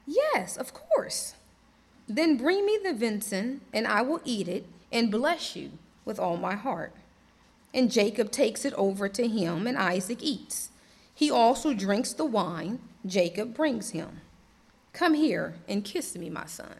Yes, 0.07 0.57
of 0.57 0.75
course. 0.75 1.35
Then 2.09 2.37
bring 2.37 2.67
me 2.67 2.79
the 2.83 2.93
venison, 2.93 3.63
and 3.73 3.87
I 3.87 4.03
will 4.03 4.21
eat 4.25 4.49
it 4.49 4.67
and 4.93 5.11
bless 5.11 5.57
you 5.57 5.71
with 6.05 6.19
all 6.19 6.37
my 6.37 6.55
heart. 6.55 6.93
And 7.73 7.91
Jacob 7.91 8.31
takes 8.31 8.65
it 8.65 8.75
over 8.75 9.09
to 9.09 9.27
him, 9.27 9.67
and 9.67 9.79
Isaac 9.79 10.19
eats. 10.21 10.71
He 11.15 11.31
also 11.31 11.73
drinks 11.73 12.13
the 12.13 12.25
wine 12.25 12.81
Jacob 13.07 13.55
brings 13.55 13.91
him. 13.91 14.21
Come 14.95 15.15
here 15.15 15.55
and 15.69 15.85
kiss 15.85 16.17
me, 16.17 16.31
my 16.31 16.47
son. 16.47 16.77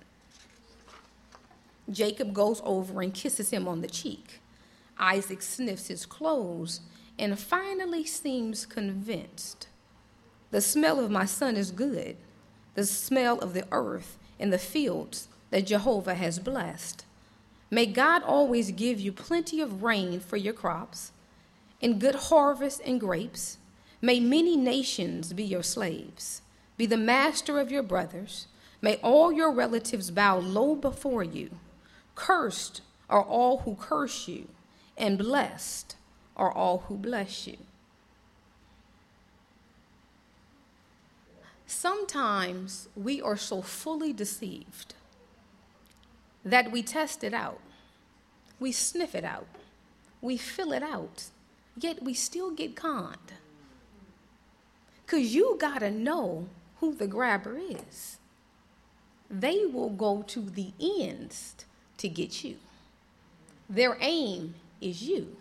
Jacob 1.91 2.33
goes 2.33 2.63
over 2.65 3.03
and 3.03 3.13
kisses 3.13 3.51
him 3.51 3.69
on 3.69 3.81
the 3.81 3.89
cheek. 3.89 4.41
Isaac 4.99 5.43
sniffs 5.43 5.89
his 5.89 6.07
clothes 6.07 6.81
and 7.19 7.39
finally 7.39 8.05
seems 8.05 8.67
convinced. 8.67 9.67
The 10.53 10.61
smell 10.61 11.01
of 11.01 11.11
my 11.11 11.25
son 11.25 11.57
is 11.57 11.73
good, 11.73 12.17
the 12.75 12.87
smell 12.87 13.39
of 13.41 13.53
the 13.53 13.67
earth 13.73 14.17
and 14.39 14.53
the 14.53 14.59
fields 14.59 15.29
that 15.51 15.67
Jehovah 15.67 16.15
has 16.15 16.39
blessed. 16.39 17.05
May 17.71 17.87
God 17.87 18.23
always 18.23 18.71
give 18.71 19.01
you 19.01 19.11
plenty 19.13 19.61
of 19.61 19.83
rain 19.83 20.21
for 20.21 20.37
your 20.37 20.55
crops, 20.55 21.11
and 21.83 22.01
good 22.01 22.15
harvest 22.15 22.81
and 22.85 23.01
grapes. 23.01 23.59
May 24.01 24.21
many 24.21 24.57
nations 24.57 25.33
be 25.33 25.43
your 25.43 25.65
slaves. 25.65 26.43
Be 26.77 26.87
the 26.87 26.97
master 26.97 27.61
of 27.61 27.71
your 27.71 27.83
brothers. 27.83 28.47
May 28.83 28.97
all 28.97 29.33
your 29.33 29.53
relatives 29.53 30.11
bow 30.11 30.39
low 30.39 30.75
before 30.75 31.23
you. 31.23 31.51
Cursed 32.15 32.83
are 33.09 33.23
all 33.23 33.59
who 33.59 33.77
curse 33.77 34.29
you, 34.29 34.49
and 34.97 35.19
blessed 35.19 35.97
are 36.37 36.53
all 36.53 36.79
who 36.89 36.97
bless 36.97 37.47
you. 37.47 37.59
Sometimes 41.67 42.89
we 42.97 43.21
are 43.21 43.37
so 43.37 43.63
fully 43.63 44.13
deceived 44.13 44.95
that 46.45 46.71
we 46.71 46.83
test 46.83 47.25
it 47.25 47.35
out, 47.35 47.61
we 48.61 48.71
sniff 48.71 49.15
it 49.15 49.25
out, 49.25 49.47
we 50.21 50.37
fill 50.37 50.73
it 50.73 50.83
out, 50.83 51.25
yet 51.77 52.03
we 52.03 52.15
still 52.15 52.51
get 52.51 52.77
conned. 52.77 53.33
Because 55.05 55.35
you 55.35 55.57
got 55.59 55.81
to 55.81 55.91
know 55.91 56.49
who 56.85 56.95
the 56.95 57.07
grabber 57.07 57.59
is. 57.59 58.19
They 59.31 59.65
will 59.65 59.91
go 59.91 60.23
to 60.29 60.41
the 60.41 60.73
ends 60.81 61.55
to 61.99 62.09
get 62.09 62.45
you. 62.45 62.57
Their 63.69 63.97
aim 64.01 64.55
is 64.81 65.03
you 65.03 65.37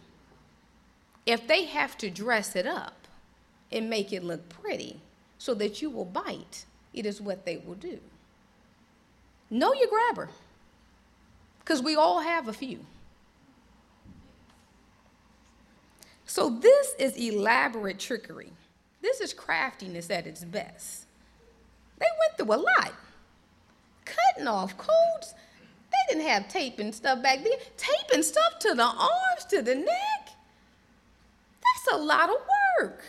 if 1.25 1.47
they 1.47 1.65
have 1.65 1.97
to 1.99 2.09
dress 2.09 2.55
it 2.55 2.67
up 2.67 3.07
and 3.71 3.89
make 3.89 4.11
it 4.11 4.23
look 4.23 4.49
pretty 4.49 4.99
so 5.37 5.53
that 5.55 5.81
you 5.81 5.89
will 5.89 6.05
bite, 6.05 6.65
it 6.93 7.05
is 7.05 7.21
what 7.21 7.45
they 7.45 7.57
will 7.57 7.75
do. 7.75 7.99
Know 9.49 9.73
your 9.73 9.87
grabber, 9.87 10.29
because 11.59 11.81
we 11.81 11.95
all 11.95 12.21
have 12.21 12.47
a 12.47 12.53
few. 12.53 12.79
So, 16.25 16.49
this 16.49 16.93
is 16.97 17.15
elaborate 17.15 17.99
trickery. 17.99 18.51
This 19.01 19.19
is 19.19 19.33
craftiness 19.33 20.09
at 20.09 20.25
its 20.25 20.43
best. 20.43 21.02
They 21.99 22.05
went 22.19 22.37
through 22.37 22.55
a 22.55 22.61
lot. 22.61 22.93
Cutting 24.05 24.47
off 24.47 24.77
coats. 24.77 25.33
They 25.91 26.13
didn't 26.13 26.27
have 26.27 26.47
tape 26.47 26.79
and 26.79 26.93
stuff 26.93 27.21
back 27.21 27.43
then. 27.43 27.53
Taping 27.77 28.23
stuff 28.23 28.59
to 28.59 28.73
the 28.73 28.83
arms, 28.83 29.45
to 29.49 29.61
the 29.61 29.75
neck. 29.75 30.29
That's 31.61 31.95
a 31.95 31.97
lot 31.97 32.29
of 32.29 32.35
work 32.79 33.03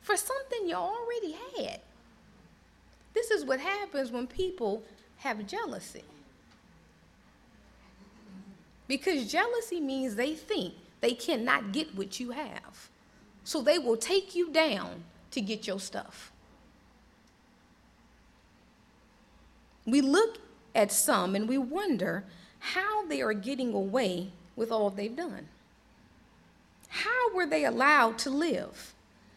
for 0.00 0.16
something 0.16 0.66
you 0.66 0.74
already 0.74 1.36
had. 1.58 1.80
This 3.14 3.30
is 3.30 3.44
what 3.44 3.60
happens 3.60 4.10
when 4.10 4.26
people 4.26 4.82
have 5.18 5.46
jealousy. 5.46 6.04
Because 8.86 9.30
jealousy 9.30 9.80
means 9.80 10.14
they 10.14 10.34
think 10.34 10.74
they 11.00 11.12
cannot 11.12 11.72
get 11.72 11.94
what 11.94 12.18
you 12.18 12.30
have. 12.30 12.88
So 13.44 13.60
they 13.60 13.78
will 13.78 13.96
take 13.96 14.34
you 14.34 14.50
down 14.50 15.04
to 15.32 15.40
get 15.40 15.66
your 15.66 15.78
stuff. 15.78 16.32
We 19.88 20.02
look 20.02 20.36
at 20.74 20.92
some 20.92 21.34
and 21.34 21.48
we 21.48 21.56
wonder 21.56 22.24
how 22.58 23.06
they 23.06 23.22
are 23.22 23.32
getting 23.32 23.72
away 23.72 24.32
with 24.54 24.70
all 24.70 24.90
they've 24.90 25.16
done. 25.16 25.48
How 26.88 27.34
were 27.34 27.46
they 27.46 27.64
allowed 27.64 28.18
to 28.18 28.30
live, 28.30 28.92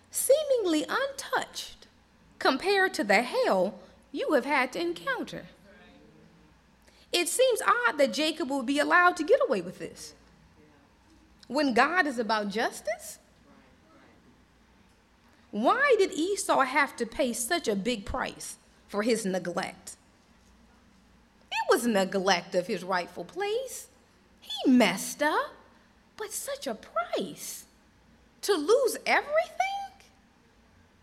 seemingly 0.10 0.86
untouched, 0.90 1.88
compared 2.38 2.94
to 2.96 3.04
the 3.04 3.22
hell 3.22 3.80
you 4.12 4.34
have 4.34 4.46
had 4.46 4.74
to 4.74 4.82
encounter? 4.82 5.46
It 7.14 7.30
seems 7.30 7.62
odd 7.62 7.98
that 7.98 8.14
Jacob 8.14 8.50
would 8.50 8.66
be 8.66 8.80
allowed 8.80 9.16
to 9.18 9.24
get 9.24 9.40
away 9.48 9.62
with 9.62 9.80
this. 9.80 10.14
When 11.48 11.74
God 11.74 12.08
is 12.08 12.20
about 12.20 12.50
justice? 12.50 13.20
Why 15.52 15.96
did 15.98 16.14
Esau 16.14 16.62
have 16.62 16.96
to 16.98 17.06
pay 17.06 17.32
such 17.34 17.68
a 17.68 17.76
big 17.76 18.06
price 18.06 18.58
for 18.88 19.04
his 19.04 19.26
neglect? 19.26 19.98
Was 21.70 21.86
neglect 21.86 22.56
of 22.56 22.68
his 22.68 22.84
rightful 22.84 23.24
place. 23.24 23.88
He 24.40 24.70
messed 24.70 25.24
up, 25.24 25.54
but 26.18 26.34
such 26.34 26.68
a 26.68 26.76
price. 26.76 27.66
To 28.42 28.54
lose 28.54 28.98
everything? 29.06 29.58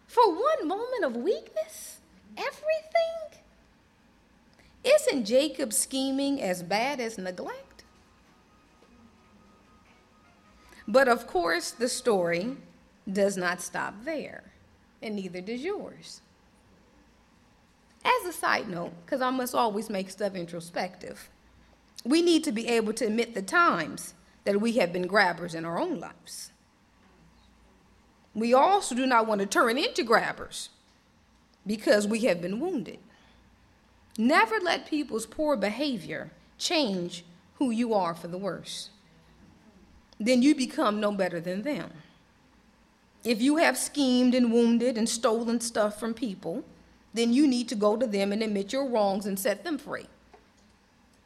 For 0.06 0.30
one 0.30 0.66
moment 0.66 1.04
of 1.04 1.16
weakness? 1.16 1.98
Everything? 2.36 3.42
Isn't 4.84 5.24
Jacob's 5.24 5.76
scheming 5.76 6.40
as 6.42 6.62
bad 6.62 7.00
as 7.00 7.18
neglect? 7.18 7.84
But 10.86 11.08
of 11.08 11.26
course, 11.26 11.70
the 11.70 11.88
story 11.88 12.56
does 13.10 13.36
not 13.36 13.60
stop 13.60 13.94
there, 14.04 14.44
and 15.02 15.16
neither 15.16 15.40
does 15.40 15.60
yours. 15.60 16.22
As 18.08 18.26
a 18.26 18.32
side 18.32 18.68
note, 18.68 18.92
because 19.04 19.20
I 19.20 19.30
must 19.30 19.54
always 19.54 19.90
make 19.90 20.08
stuff 20.08 20.34
introspective, 20.34 21.28
we 22.04 22.22
need 22.22 22.42
to 22.44 22.52
be 22.52 22.66
able 22.68 22.94
to 22.94 23.06
admit 23.06 23.34
the 23.34 23.42
times 23.42 24.14
that 24.44 24.60
we 24.60 24.72
have 24.72 24.92
been 24.92 25.06
grabbers 25.06 25.54
in 25.54 25.64
our 25.64 25.78
own 25.78 26.00
lives. 26.00 26.52
We 28.34 28.54
also 28.54 28.94
do 28.94 29.04
not 29.04 29.26
want 29.26 29.40
to 29.40 29.46
turn 29.46 29.76
into 29.76 30.04
grabbers 30.04 30.70
because 31.66 32.06
we 32.06 32.20
have 32.20 32.40
been 32.40 32.60
wounded. 32.60 32.98
Never 34.16 34.58
let 34.60 34.86
people's 34.86 35.26
poor 35.26 35.56
behavior 35.56 36.30
change 36.56 37.24
who 37.56 37.70
you 37.70 37.92
are 37.92 38.14
for 38.14 38.28
the 38.28 38.38
worse. 38.38 38.90
Then 40.18 40.40
you 40.40 40.54
become 40.54 40.98
no 40.98 41.12
better 41.12 41.40
than 41.40 41.62
them. 41.62 41.90
If 43.22 43.42
you 43.42 43.56
have 43.56 43.76
schemed 43.76 44.34
and 44.34 44.52
wounded 44.52 44.96
and 44.96 45.08
stolen 45.08 45.60
stuff 45.60 46.00
from 46.00 46.14
people, 46.14 46.64
then 47.14 47.32
you 47.32 47.46
need 47.46 47.68
to 47.68 47.74
go 47.74 47.96
to 47.96 48.06
them 48.06 48.32
and 48.32 48.42
admit 48.42 48.72
your 48.72 48.88
wrongs 48.88 49.26
and 49.26 49.38
set 49.38 49.64
them 49.64 49.78
free. 49.78 50.06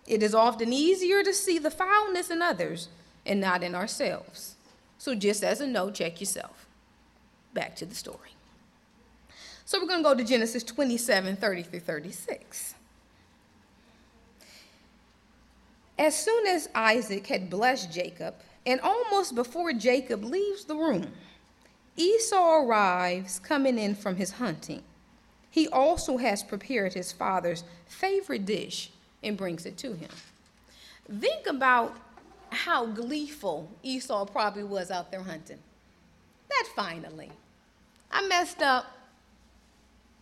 It 0.06 0.22
is 0.22 0.34
often 0.34 0.72
easier 0.72 1.22
to 1.22 1.32
see 1.32 1.58
the 1.58 1.70
foulness 1.70 2.30
in 2.30 2.42
others 2.42 2.88
and 3.24 3.40
not 3.40 3.62
in 3.62 3.74
ourselves. 3.74 4.56
So, 4.98 5.14
just 5.14 5.42
as 5.42 5.60
a 5.60 5.66
note, 5.66 5.94
check 5.94 6.20
yourself. 6.20 6.66
Back 7.54 7.76
to 7.76 7.86
the 7.86 7.94
story. 7.94 8.36
So, 9.64 9.80
we're 9.80 9.88
going 9.88 10.02
to 10.02 10.08
go 10.08 10.14
to 10.14 10.24
Genesis 10.24 10.62
27 10.62 11.36
30 11.36 11.62
through 11.62 11.80
36. 11.80 12.74
As 15.98 16.16
soon 16.16 16.46
as 16.46 16.68
Isaac 16.74 17.26
had 17.26 17.50
blessed 17.50 17.92
Jacob, 17.92 18.34
and 18.64 18.80
almost 18.80 19.34
before 19.34 19.72
Jacob 19.72 20.24
leaves 20.24 20.64
the 20.64 20.74
room, 20.74 21.12
Esau 21.96 22.62
arrives 22.62 23.38
coming 23.38 23.78
in 23.78 23.94
from 23.94 24.16
his 24.16 24.32
hunting. 24.32 24.82
He 25.52 25.68
also 25.68 26.16
has 26.16 26.42
prepared 26.42 26.94
his 26.94 27.12
father's 27.12 27.62
favorite 27.86 28.46
dish 28.46 28.90
and 29.22 29.36
brings 29.36 29.66
it 29.66 29.76
to 29.78 29.92
him. 29.92 30.08
Think 31.20 31.46
about 31.46 31.94
how 32.48 32.86
gleeful 32.86 33.68
Esau 33.82 34.24
probably 34.24 34.64
was 34.64 34.90
out 34.90 35.10
there 35.10 35.22
hunting. 35.22 35.58
That 36.48 36.68
finally. 36.74 37.30
I 38.10 38.26
messed 38.26 38.62
up. 38.62 38.96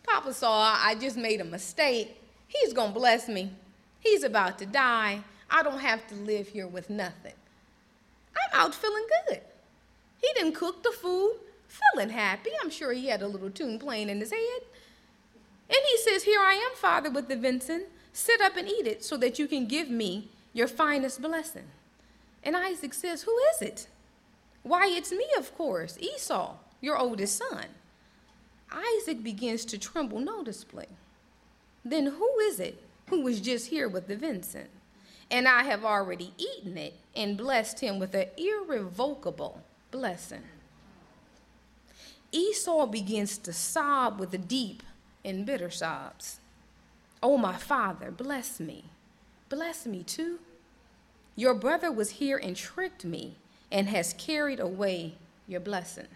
Papa 0.02 0.34
saw 0.34 0.76
I 0.76 0.96
just 0.96 1.16
made 1.16 1.40
a 1.40 1.44
mistake. 1.44 2.20
He's 2.48 2.72
going 2.72 2.92
to 2.92 2.98
bless 2.98 3.28
me. 3.28 3.52
He's 4.00 4.24
about 4.24 4.58
to 4.58 4.66
die. 4.66 5.20
I 5.48 5.62
don't 5.62 5.78
have 5.78 6.04
to 6.08 6.16
live 6.16 6.48
here 6.48 6.66
with 6.66 6.90
nothing. 6.90 7.34
I'm 8.34 8.60
out 8.60 8.74
feeling 8.74 9.06
good. 9.28 9.42
He 10.20 10.28
didn't 10.34 10.56
cook 10.56 10.82
the 10.82 10.90
food, 10.90 11.36
feeling 11.68 12.10
happy. 12.10 12.50
I'm 12.60 12.70
sure 12.70 12.92
he 12.92 13.06
had 13.06 13.22
a 13.22 13.28
little 13.28 13.50
tune 13.50 13.78
playing 13.78 14.08
in 14.08 14.18
his 14.18 14.32
head. 14.32 14.62
And 15.70 15.78
he 15.88 15.98
says, 15.98 16.24
Here 16.24 16.40
I 16.40 16.54
am, 16.54 16.76
Father, 16.76 17.10
with 17.10 17.28
the 17.28 17.36
venison. 17.36 17.86
Sit 18.12 18.40
up 18.40 18.56
and 18.56 18.68
eat 18.68 18.86
it 18.86 19.04
so 19.04 19.16
that 19.16 19.38
you 19.38 19.46
can 19.46 19.66
give 19.66 19.88
me 19.88 20.28
your 20.52 20.66
finest 20.66 21.22
blessing. 21.22 21.68
And 22.42 22.56
Isaac 22.56 22.92
says, 22.92 23.22
Who 23.22 23.36
is 23.54 23.62
it? 23.62 23.86
Why, 24.62 24.88
it's 24.88 25.12
me, 25.12 25.26
of 25.38 25.56
course, 25.56 25.96
Esau, 25.98 26.56
your 26.80 26.98
oldest 26.98 27.38
son. 27.38 27.66
Isaac 28.70 29.22
begins 29.22 29.64
to 29.66 29.78
tremble 29.78 30.20
noticeably. 30.20 30.88
Then 31.84 32.06
who 32.06 32.38
is 32.40 32.60
it 32.60 32.82
who 33.08 33.22
was 33.22 33.40
just 33.40 33.68
here 33.68 33.88
with 33.88 34.06
the 34.06 34.16
venison? 34.16 34.68
and 35.30 35.46
I 35.46 35.62
have 35.62 35.84
already 35.84 36.32
eaten 36.36 36.76
it 36.76 36.94
and 37.14 37.36
blessed 37.36 37.80
him 37.80 37.98
with 37.98 38.14
an 38.14 38.26
irrevocable 38.36 39.62
blessing. 39.90 40.42
Esau 42.32 42.86
begins 42.86 43.38
to 43.38 43.52
sob 43.52 44.18
with 44.18 44.34
a 44.34 44.38
deep 44.38 44.82
and 45.24 45.46
bitter 45.46 45.70
sobs. 45.70 46.38
Oh, 47.22 47.36
my 47.36 47.56
father, 47.56 48.10
bless 48.10 48.60
me. 48.60 48.84
Bless 49.48 49.86
me 49.86 50.02
too. 50.02 50.38
Your 51.36 51.54
brother 51.54 51.90
was 51.90 52.10
here 52.12 52.36
and 52.36 52.56
tricked 52.56 53.04
me 53.04 53.36
and 53.70 53.88
has 53.88 54.14
carried 54.14 54.60
away 54.60 55.14
your 55.46 55.60
blessing. 55.60 56.06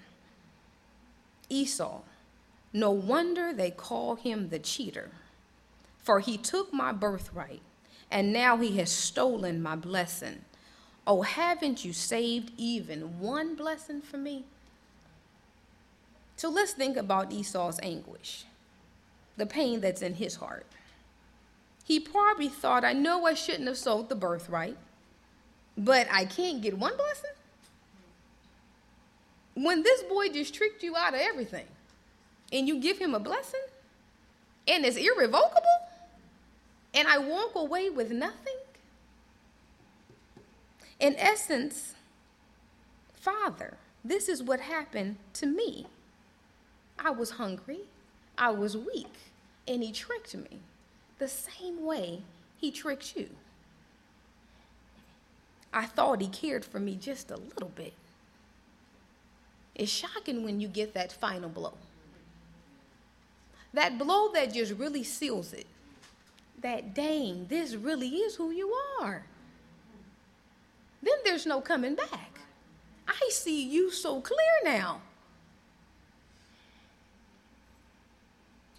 Esau, 1.49 2.01
no 2.73 2.91
wonder 2.91 3.53
they 3.53 3.71
call 3.71 4.17
him 4.17 4.49
the 4.49 4.59
cheater, 4.59 5.11
for 6.03 6.21
he 6.21 6.37
took 6.37 6.73
my 6.73 6.93
birthright 6.93 7.61
and 8.11 8.33
now 8.33 8.57
he 8.57 8.77
has 8.79 8.91
stolen 8.91 9.63
my 9.63 9.77
blessing. 9.77 10.45
Oh, 11.07 11.23
haven't 11.23 11.85
you 11.85 11.93
saved 11.93 12.53
even 12.57 13.21
one 13.21 13.55
blessing 13.55 14.01
for 14.01 14.17
me? 14.17 14.45
So 16.37 16.49
let's 16.49 16.73
think 16.73 16.97
about 16.97 17.33
Esau's 17.33 17.79
anguish, 17.83 18.45
the 19.37 19.47
pain 19.47 19.81
that's 19.81 20.03
in 20.03 20.15
his 20.15 20.37
heart. 20.37 20.67
He 21.85 22.01
probably 22.01 22.49
thought, 22.49 22.85
I 22.85 22.93
know 22.93 23.27
I 23.27 23.35
shouldn't 23.35 23.69
have 23.69 23.77
sold 23.77 24.09
the 24.09 24.15
birthright, 24.15 24.77
but 25.77 26.07
I 26.11 26.25
can't 26.25 26.63
get 26.63 26.79
one 26.79 26.97
blessing? 26.97 27.31
When 29.55 29.83
this 29.83 30.03
boy 30.05 30.29
just 30.31 30.55
tricked 30.55 30.83
you 30.83 30.97
out 30.97 31.15
of 31.15 31.21
everything 31.21 31.67
and 32.53 32.67
you 32.67 32.81
give 32.81 32.99
him 32.99 33.15
a 33.15 33.21
blessing 33.21 33.61
and 34.67 34.85
it's 34.85 34.97
irrevocable? 34.97 35.85
and 36.95 37.09
I 37.09 37.19
walk 37.19 37.55
away 37.57 37.91
with 37.91 38.11
nothing? 38.13 38.55
In 41.01 41.17
essence, 41.17 41.95
Father, 43.15 43.77
this 44.05 44.29
is 44.29 44.43
what 44.43 44.61
happened 44.61 45.17
to 45.35 45.47
me. 45.47 45.87
I 46.99 47.11
was 47.11 47.31
hungry, 47.31 47.81
I 48.37 48.51
was 48.51 48.77
weak, 48.77 49.13
and 49.67 49.83
he 49.83 49.93
tricked 49.93 50.35
me 50.35 50.61
the 51.19 51.29
same 51.29 51.85
way 51.85 52.23
he 52.57 52.71
tricked 52.71 53.17
you. 53.17 53.31
I 55.73 55.87
thought 55.87 56.21
he 56.21 56.29
cared 56.29 56.65
for 56.65 56.79
me 56.79 56.97
just 56.97 57.31
a 57.31 57.37
little 57.37 57.73
bit. 57.75 57.95
It's 59.75 59.91
shocking 59.91 60.45
when 60.45 60.61
you 60.61 60.69
get 60.69 60.95
that 60.95 61.13
final 61.13 61.49
blow. 61.49 61.75
That 63.73 63.99
blow 63.99 64.31
that 64.33 64.53
just 64.53 64.75
really 64.75 65.03
seals 65.03 65.53
it 65.53 65.67
that, 66.65 66.95
dang, 66.95 67.47
this 67.49 67.75
really 67.75 68.09
is 68.09 68.37
who 68.37 68.51
you 68.51 68.75
are. 69.01 69.27
Then 71.03 71.15
there's 71.23 71.45
no 71.45 71.61
coming 71.61 71.95
back. 71.95 72.41
I 73.07 73.29
see 73.31 73.63
you 73.63 73.91
so 73.91 74.23
clear 74.23 74.39
now. 74.65 75.03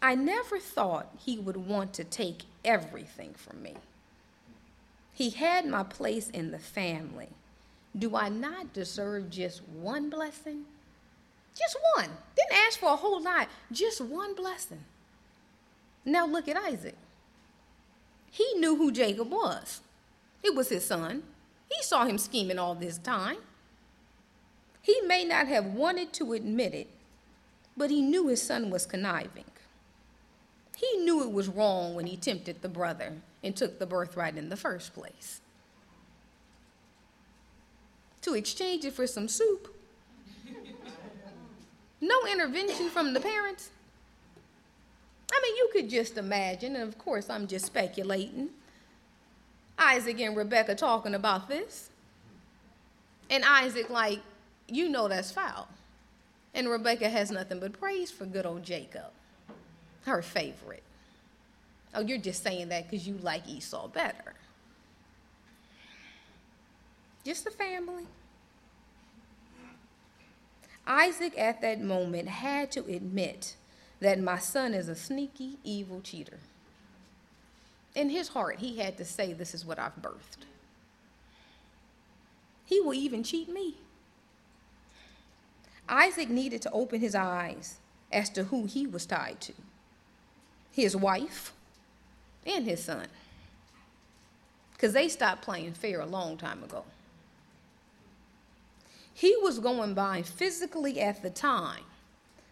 I 0.06 0.14
never 0.14 0.60
thought 0.60 1.16
he 1.18 1.40
would 1.40 1.58
want 1.58 1.92
to 1.94 2.04
take 2.04 2.44
everything 2.64 3.34
from 3.34 3.64
me. 3.64 3.74
He 5.12 5.32
had 5.32 5.66
my 5.66 5.82
place 5.82 6.30
in 6.30 6.52
the 6.52 6.60
family, 6.60 7.30
Do 7.98 8.16
I 8.16 8.30
not 8.30 8.72
deserve 8.72 9.32
just 9.32 9.68
one 9.68 10.12
blessing? 10.12 10.66
Just 11.58 11.76
one. 11.96 12.12
Didn't 12.36 12.66
ask 12.68 12.78
for 12.78 12.94
a 12.94 12.96
whole 12.96 13.20
lot, 13.20 13.48
just 13.72 14.00
one 14.00 14.36
blessing. 14.36 14.84
Now 16.06 16.28
look 16.28 16.48
at 16.48 16.56
Isaac. 16.56 16.98
He 18.30 18.46
knew 18.58 18.76
who 18.76 18.92
Jacob 18.92 19.32
was, 19.32 19.82
it 20.44 20.54
was 20.54 20.70
his 20.70 20.86
son. 20.86 21.24
He 21.68 21.82
saw 21.82 22.06
him 22.06 22.20
scheming 22.20 22.60
all 22.60 22.76
this 22.76 23.00
time. 23.00 23.38
He 24.84 25.02
may 25.08 25.26
not 25.26 25.48
have 25.48 25.66
wanted 25.66 26.14
to 26.14 26.34
admit 26.34 26.76
it, 26.76 26.90
but 27.76 27.90
he 27.90 28.04
knew 28.04 28.28
his 28.28 28.44
son 28.44 28.70
was 28.70 28.86
conniving. 28.86 29.46
He 30.76 30.98
knew 30.98 31.24
it 31.24 31.32
was 31.32 31.48
wrong 31.48 31.96
when 31.96 32.08
he 32.08 32.18
tempted 32.18 32.62
the 32.62 32.70
brother 32.70 33.14
and 33.44 33.56
took 33.56 33.80
the 33.80 33.86
birthright 33.86 34.38
in 34.38 34.50
the 34.50 34.58
first 34.58 34.94
place. 34.94 35.42
To 38.22 38.34
exchange 38.34 38.86
it 38.86 38.94
for 38.94 39.08
some 39.08 39.28
soup. 39.28 39.74
No 42.02 42.16
intervention 42.32 42.90
from 42.90 43.14
the 43.14 43.20
parents. 43.20 43.70
I 45.32 45.40
mean, 45.42 45.56
you 45.56 45.70
could 45.74 45.90
just 45.90 46.18
imagine, 46.18 46.76
and 46.76 46.88
of 46.88 46.98
course, 46.98 47.30
I'm 47.30 47.48
just 47.48 47.66
speculating. 47.66 48.50
Isaac 49.78 50.20
and 50.20 50.36
Rebecca 50.38 50.76
talking 50.76 51.16
about 51.16 51.48
this. 51.48 51.90
And 53.30 53.44
Isaac, 53.46 53.90
like, 53.90 54.20
you 54.68 54.90
know 54.90 55.08
that's 55.08 55.32
foul. 55.32 55.68
And 56.54 56.70
Rebecca 56.70 57.10
has 57.10 57.32
nothing 57.32 57.60
but 57.60 57.80
praise 57.80 58.12
for 58.12 58.26
good 58.26 58.46
old 58.46 58.64
Jacob, 58.64 59.12
her 60.06 60.22
favorite. 60.22 60.84
Oh, 61.94 62.02
you're 62.02 62.18
just 62.18 62.44
saying 62.44 62.70
that 62.70 62.90
because 62.90 63.08
you 63.08 63.18
like 63.22 63.48
Esau 63.48 63.88
better. 63.88 64.34
Just 67.24 67.48
a 67.48 67.52
family. 67.52 68.06
Isaac 70.86 71.34
at 71.38 71.62
that 71.62 71.82
moment 71.82 72.28
had 72.28 72.72
to 72.74 72.82
admit 72.86 73.56
that 74.00 74.20
my 74.20 74.38
son 74.38 74.74
is 74.74 74.88
a 74.88 74.96
sneaky, 74.96 75.58
evil 75.64 76.02
cheater. 76.02 76.38
In 77.96 78.10
his 78.10 78.30
heart, 78.30 78.60
he 78.60 78.78
had 78.78 78.98
to 78.98 79.06
say, 79.06 79.34
This 79.34 79.56
is 79.56 79.66
what 79.66 79.80
I've 79.80 79.96
birthed. 80.02 80.46
He 82.66 82.82
will 82.82 82.94
even 82.94 83.24
cheat 83.24 83.50
me. 83.50 83.78
Isaac 85.88 86.30
needed 86.30 86.62
to 86.64 86.72
open 86.72 87.00
his 87.00 87.16
eyes 87.16 87.78
as 88.12 88.30
to 88.32 88.46
who 88.46 88.66
he 88.66 88.86
was 88.86 89.06
tied 89.06 89.40
to 89.42 89.54
his 90.76 90.94
wife 90.94 91.54
and 92.46 92.66
his 92.66 92.84
son. 92.84 93.08
Because 94.74 94.92
they 94.92 95.08
stopped 95.08 95.42
playing 95.42 95.74
fair 95.74 96.02
a 96.02 96.06
long 96.06 96.36
time 96.36 96.62
ago. 96.64 96.84
He 99.14 99.34
was 99.42 99.60
going 99.60 99.94
blind 99.94 100.28
physically 100.28 101.00
at 101.00 101.24
the 101.24 101.30
time, 101.30 101.86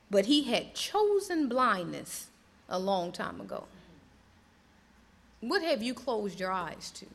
but 0.10 0.28
he 0.28 0.44
had 0.44 0.74
chosen 0.74 1.50
blindness 1.50 2.28
a 2.70 2.80
long 2.80 3.12
time 3.12 3.42
ago. 3.42 3.66
What 5.42 5.62
have 5.62 5.84
you 5.84 5.94
closed 5.94 6.40
your 6.40 6.52
eyes 6.52 6.92
to? 6.92 7.06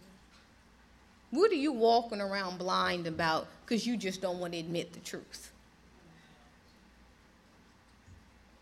What 1.30 1.50
are 1.50 1.54
you 1.54 1.72
walking 1.72 2.20
around 2.20 2.58
blind 2.58 3.06
about 3.06 3.46
because 3.64 3.86
you 3.86 3.96
just 3.96 4.20
don't 4.20 4.40
want 4.40 4.52
to 4.52 4.58
admit 4.58 4.92
the 4.92 5.00
truth? 5.00 5.52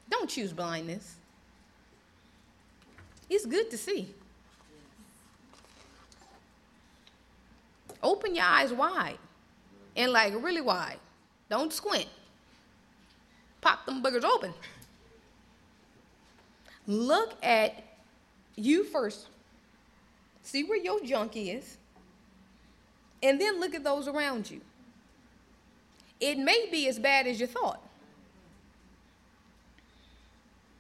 Don't 0.08 0.30
choose 0.30 0.52
blindness. 0.52 1.16
It's 3.28 3.46
good 3.46 3.70
to 3.70 3.78
see. 3.78 4.14
Open 8.02 8.34
your 8.34 8.44
eyes 8.44 8.72
wide 8.72 9.18
and 9.96 10.12
like 10.12 10.32
really 10.42 10.60
wide. 10.60 10.98
Don't 11.48 11.72
squint. 11.72 12.06
Pop 13.60 13.84
them 13.86 14.02
boogers 14.02 14.24
open. 14.24 14.52
Look 16.86 17.34
at 17.42 17.82
you 18.54 18.84
first. 18.84 19.26
See 20.42 20.62
where 20.62 20.78
your 20.78 21.00
junk 21.02 21.32
is. 21.36 21.76
And 23.22 23.40
then 23.40 23.58
look 23.58 23.74
at 23.74 23.82
those 23.82 24.06
around 24.06 24.50
you. 24.50 24.60
It 26.20 26.38
may 26.38 26.68
be 26.70 26.86
as 26.88 26.98
bad 26.98 27.26
as 27.26 27.40
you 27.40 27.46
thought. 27.46 27.82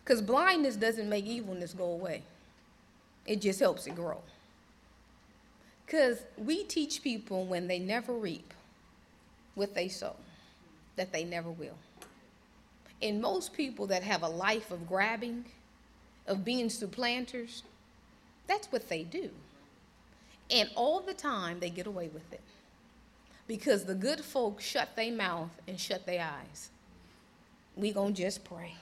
Because 0.04 0.22
blindness 0.22 0.76
doesn't 0.76 1.08
make 1.08 1.26
evilness 1.26 1.72
go 1.72 1.86
away, 1.86 2.22
it 3.26 3.40
just 3.40 3.60
helps 3.60 3.86
it 3.86 3.94
grow. 3.94 4.20
Because 5.84 6.18
we 6.36 6.64
teach 6.64 7.02
people 7.02 7.44
when 7.44 7.68
they 7.68 7.78
never 7.78 8.12
reap 8.12 8.52
what 9.54 9.74
they 9.74 9.88
sow, 9.88 10.16
that 10.96 11.12
they 11.12 11.24
never 11.24 11.50
will. 11.50 11.76
And 13.00 13.20
most 13.20 13.52
people 13.52 13.86
that 13.88 14.02
have 14.02 14.22
a 14.22 14.28
life 14.28 14.70
of 14.70 14.88
grabbing, 14.88 15.44
of 16.26 16.44
being 16.44 16.68
supplanters, 16.68 17.62
that's 18.46 18.70
what 18.72 18.88
they 18.88 19.02
do. 19.02 19.30
And 20.50 20.70
all 20.74 21.00
the 21.00 21.14
time 21.14 21.60
they 21.60 21.70
get 21.70 21.86
away 21.86 22.08
with 22.08 22.32
it. 22.32 22.40
Because 23.46 23.84
the 23.84 23.94
good 23.94 24.20
folk 24.20 24.60
shut 24.60 24.96
their 24.96 25.12
mouth 25.12 25.50
and 25.68 25.78
shut 25.78 26.04
their 26.04 26.24
eyes. 26.24 26.70
We 27.76 27.92
gonna 27.92 28.12
just 28.12 28.44
pray. 28.44 28.74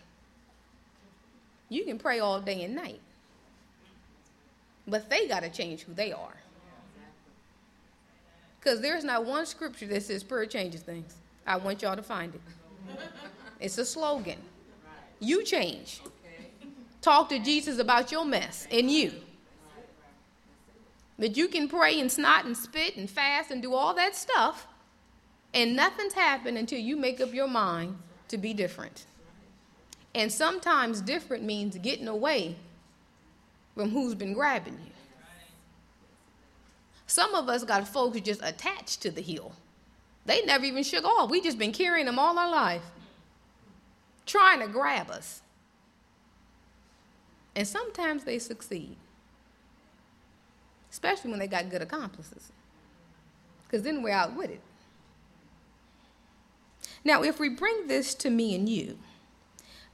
You 1.68 1.84
can 1.84 1.98
pray 1.98 2.20
all 2.20 2.40
day 2.40 2.62
and 2.62 2.74
night. 2.74 3.00
But 4.86 5.08
they 5.08 5.26
got 5.26 5.42
to 5.42 5.48
change 5.48 5.82
who 5.82 5.94
they 5.94 6.12
are. 6.12 6.36
Because 8.60 8.80
there's 8.80 9.04
not 9.04 9.24
one 9.24 9.46
scripture 9.46 9.86
that 9.88 10.02
says 10.02 10.22
prayer 10.22 10.46
changes 10.46 10.82
things. 10.82 11.14
I 11.46 11.56
want 11.56 11.82
y'all 11.82 11.96
to 11.96 12.02
find 12.02 12.34
it. 12.34 12.40
It's 13.60 13.78
a 13.78 13.84
slogan. 13.84 14.38
You 15.20 15.44
change. 15.44 16.00
Talk 17.00 17.28
to 17.28 17.38
Jesus 17.38 17.78
about 17.78 18.10
your 18.10 18.24
mess 18.24 18.66
and 18.70 18.90
you. 18.90 19.12
That 21.18 21.36
you 21.36 21.48
can 21.48 21.68
pray 21.68 22.00
and 22.00 22.10
snot 22.10 22.44
and 22.44 22.56
spit 22.56 22.96
and 22.96 23.08
fast 23.08 23.50
and 23.50 23.62
do 23.62 23.74
all 23.74 23.94
that 23.94 24.16
stuff, 24.16 24.66
and 25.52 25.76
nothing's 25.76 26.14
happened 26.14 26.58
until 26.58 26.80
you 26.80 26.96
make 26.96 27.20
up 27.20 27.32
your 27.32 27.46
mind 27.46 27.96
to 28.28 28.38
be 28.38 28.52
different. 28.52 29.06
And 30.14 30.32
sometimes 30.32 31.00
different 31.00 31.44
means 31.44 31.76
getting 31.78 32.08
away 32.08 32.56
from 33.74 33.90
who's 33.90 34.14
been 34.14 34.32
grabbing 34.32 34.74
you. 34.74 34.92
Some 37.06 37.34
of 37.34 37.48
us 37.48 37.64
got 37.64 37.86
folks 37.86 38.20
just 38.20 38.40
attached 38.42 39.02
to 39.02 39.10
the 39.10 39.20
hill. 39.20 39.52
They 40.26 40.42
never 40.44 40.64
even 40.64 40.82
shook 40.82 41.04
off. 41.04 41.30
We 41.30 41.40
just 41.40 41.58
been 41.58 41.72
carrying 41.72 42.06
them 42.06 42.18
all 42.18 42.38
our 42.38 42.50
life, 42.50 42.82
trying 44.26 44.60
to 44.60 44.68
grab 44.68 45.10
us. 45.10 45.42
And 47.54 47.68
sometimes 47.68 48.24
they 48.24 48.38
succeed, 48.38 48.96
especially 50.90 51.30
when 51.30 51.40
they 51.40 51.46
got 51.46 51.70
good 51.70 51.82
accomplices, 51.82 52.50
because 53.64 53.82
then 53.82 54.02
we're 54.02 54.10
out 54.10 54.34
with 54.34 54.50
it. 54.50 54.60
Now, 57.04 57.22
if 57.22 57.38
we 57.38 57.50
bring 57.50 57.86
this 57.86 58.14
to 58.14 58.30
me 58.30 58.54
and 58.54 58.68
you, 58.68 58.98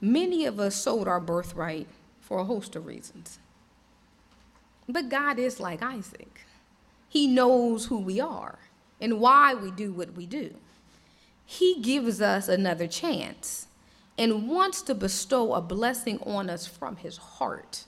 Many 0.03 0.47
of 0.47 0.59
us 0.59 0.75
sold 0.75 1.07
our 1.07 1.19
birthright 1.19 1.87
for 2.19 2.39
a 2.39 2.43
host 2.43 2.75
of 2.75 2.87
reasons. 2.87 3.37
But 4.91 5.09
God 5.09 5.39
is 5.39 5.59
like 5.59 5.81
Isaac. 5.81 6.41
He 7.07 7.27
knows 7.27 7.85
who 7.85 7.97
we 7.97 8.19
are 8.19 8.59
and 8.99 9.19
why 9.19 9.53
we 9.53 9.71
do 9.71 9.91
what 9.91 10.13
we 10.13 10.25
do. 10.25 10.55
He 11.45 11.81
gives 11.81 12.21
us 12.21 12.47
another 12.47 12.87
chance 12.87 13.67
and 14.17 14.47
wants 14.47 14.81
to 14.83 14.95
bestow 14.95 15.53
a 15.53 15.61
blessing 15.61 16.19
on 16.25 16.49
us 16.49 16.67
from 16.67 16.97
his 16.97 17.17
heart. 17.17 17.85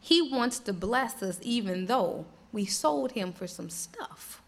He 0.00 0.20
wants 0.20 0.58
to 0.60 0.72
bless 0.72 1.22
us 1.22 1.38
even 1.42 1.86
though 1.86 2.26
we 2.52 2.66
sold 2.66 3.12
him 3.12 3.32
for 3.32 3.46
some 3.46 3.70
stuff. 3.70 4.42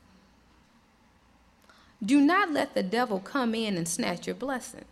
Do 2.05 2.21
not 2.21 2.51
let 2.51 2.75
the 2.75 2.83
devil 2.83 3.19
come 3.19 3.55
in 3.55 3.77
and 3.77 3.89
snatch 3.89 4.27
your 4.27 4.37
blessing. 4.37 4.85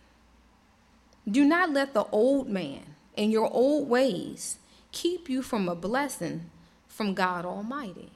Do 1.29 1.43
not 1.43 1.71
let 1.71 1.93
the 1.93 2.05
old 2.05 2.49
man 2.49 2.95
and 3.17 3.31
your 3.31 3.51
old 3.51 3.87
ways 3.87 4.57
keep 4.93 5.29
you 5.29 5.41
from 5.41 5.67
a 5.67 5.75
blessing 5.75 6.49
from 6.87 7.13
God 7.13 7.45
Almighty. 7.45 8.11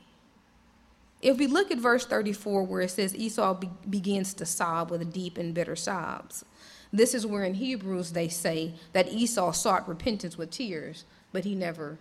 If 1.22 1.38
we 1.38 1.48
look 1.48 1.72
at 1.72 1.80
verse 1.80 2.06
34, 2.06 2.64
where 2.64 2.82
it 2.82 2.92
says 2.92 3.14
Esau 3.16 3.56
be- 3.56 3.70
begins 3.90 4.34
to 4.36 4.46
sob 4.46 4.92
with 4.92 5.12
deep 5.12 5.38
and 5.38 5.54
bitter 5.54 5.76
sobs, 5.76 6.46
this 6.94 7.14
is 7.14 7.26
where 7.26 7.44
in 7.44 7.56
Hebrews 7.56 8.14
they 8.14 8.30
say 8.30 8.76
that 8.94 9.10
Esau 9.10 9.52
sought 9.52 9.90
repentance 9.90 10.38
with 10.38 10.52
tears, 10.52 11.04
but 11.34 11.44
he 11.44 11.56
never 11.56 11.98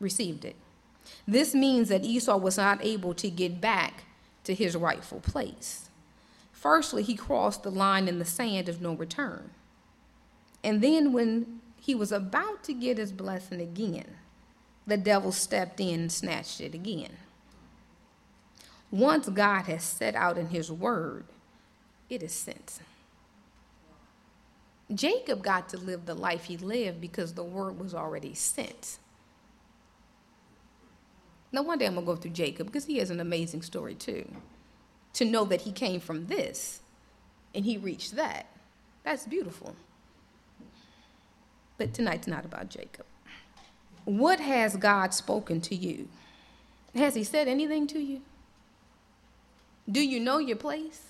received 0.00 0.44
it. 0.44 0.56
This 1.26 1.54
means 1.54 1.88
that 1.88 2.04
Esau 2.04 2.36
was 2.36 2.56
not 2.56 2.84
able 2.84 3.14
to 3.14 3.30
get 3.30 3.60
back 3.60 4.04
to 4.44 4.52
his 4.52 4.76
rightful 4.76 5.20
place. 5.20 5.88
Firstly, 6.52 7.02
he 7.02 7.14
crossed 7.14 7.62
the 7.62 7.70
line 7.70 8.08
in 8.08 8.18
the 8.18 8.24
sand 8.24 8.68
of 8.68 8.80
no 8.80 8.94
return. 8.94 9.50
And 10.64 10.82
then 10.82 11.12
when 11.12 11.60
he 11.86 11.94
was 11.94 12.10
about 12.10 12.64
to 12.64 12.74
get 12.74 12.98
his 12.98 13.12
blessing 13.12 13.60
again, 13.60 14.16
the 14.88 14.96
devil 14.96 15.30
stepped 15.30 15.78
in 15.78 16.00
and 16.00 16.12
snatched 16.12 16.60
it 16.60 16.74
again. 16.74 17.16
Once 18.90 19.28
God 19.28 19.66
has 19.66 19.84
set 19.84 20.16
out 20.16 20.36
in 20.36 20.48
his 20.48 20.70
word, 20.70 21.26
it 22.10 22.24
is 22.24 22.32
sent. 22.32 22.80
Jacob 24.92 25.44
got 25.44 25.68
to 25.68 25.76
live 25.76 26.06
the 26.06 26.14
life 26.14 26.46
he 26.46 26.56
lived 26.56 27.00
because 27.00 27.34
the 27.34 27.44
word 27.44 27.78
was 27.78 27.94
already 27.94 28.34
sent. 28.34 28.98
No 31.52 31.62
day 31.76 31.86
I'm 31.86 31.94
going 31.94 32.04
to 32.04 32.12
go 32.12 32.16
through 32.16 32.32
Jacob 32.32 32.66
because 32.66 32.86
he 32.86 32.98
has 32.98 33.10
an 33.10 33.20
amazing 33.20 33.62
story 33.62 33.94
too. 33.94 34.28
To 35.14 35.24
know 35.24 35.44
that 35.44 35.60
he 35.60 35.70
came 35.70 36.00
from 36.00 36.26
this 36.26 36.80
and 37.54 37.64
he 37.64 37.76
reached 37.78 38.16
that. 38.16 38.46
That's 39.04 39.24
beautiful. 39.24 39.76
But 41.78 41.94
tonight's 41.94 42.26
not 42.26 42.44
about 42.44 42.68
Jacob. 42.68 43.06
What 44.04 44.40
has 44.40 44.76
God 44.76 45.12
spoken 45.12 45.60
to 45.62 45.74
you? 45.74 46.08
Has 46.94 47.14
he 47.14 47.24
said 47.24 47.48
anything 47.48 47.86
to 47.88 47.98
you? 47.98 48.22
Do 49.90 50.00
you 50.00 50.18
know 50.18 50.38
your 50.38 50.56
place? 50.56 51.02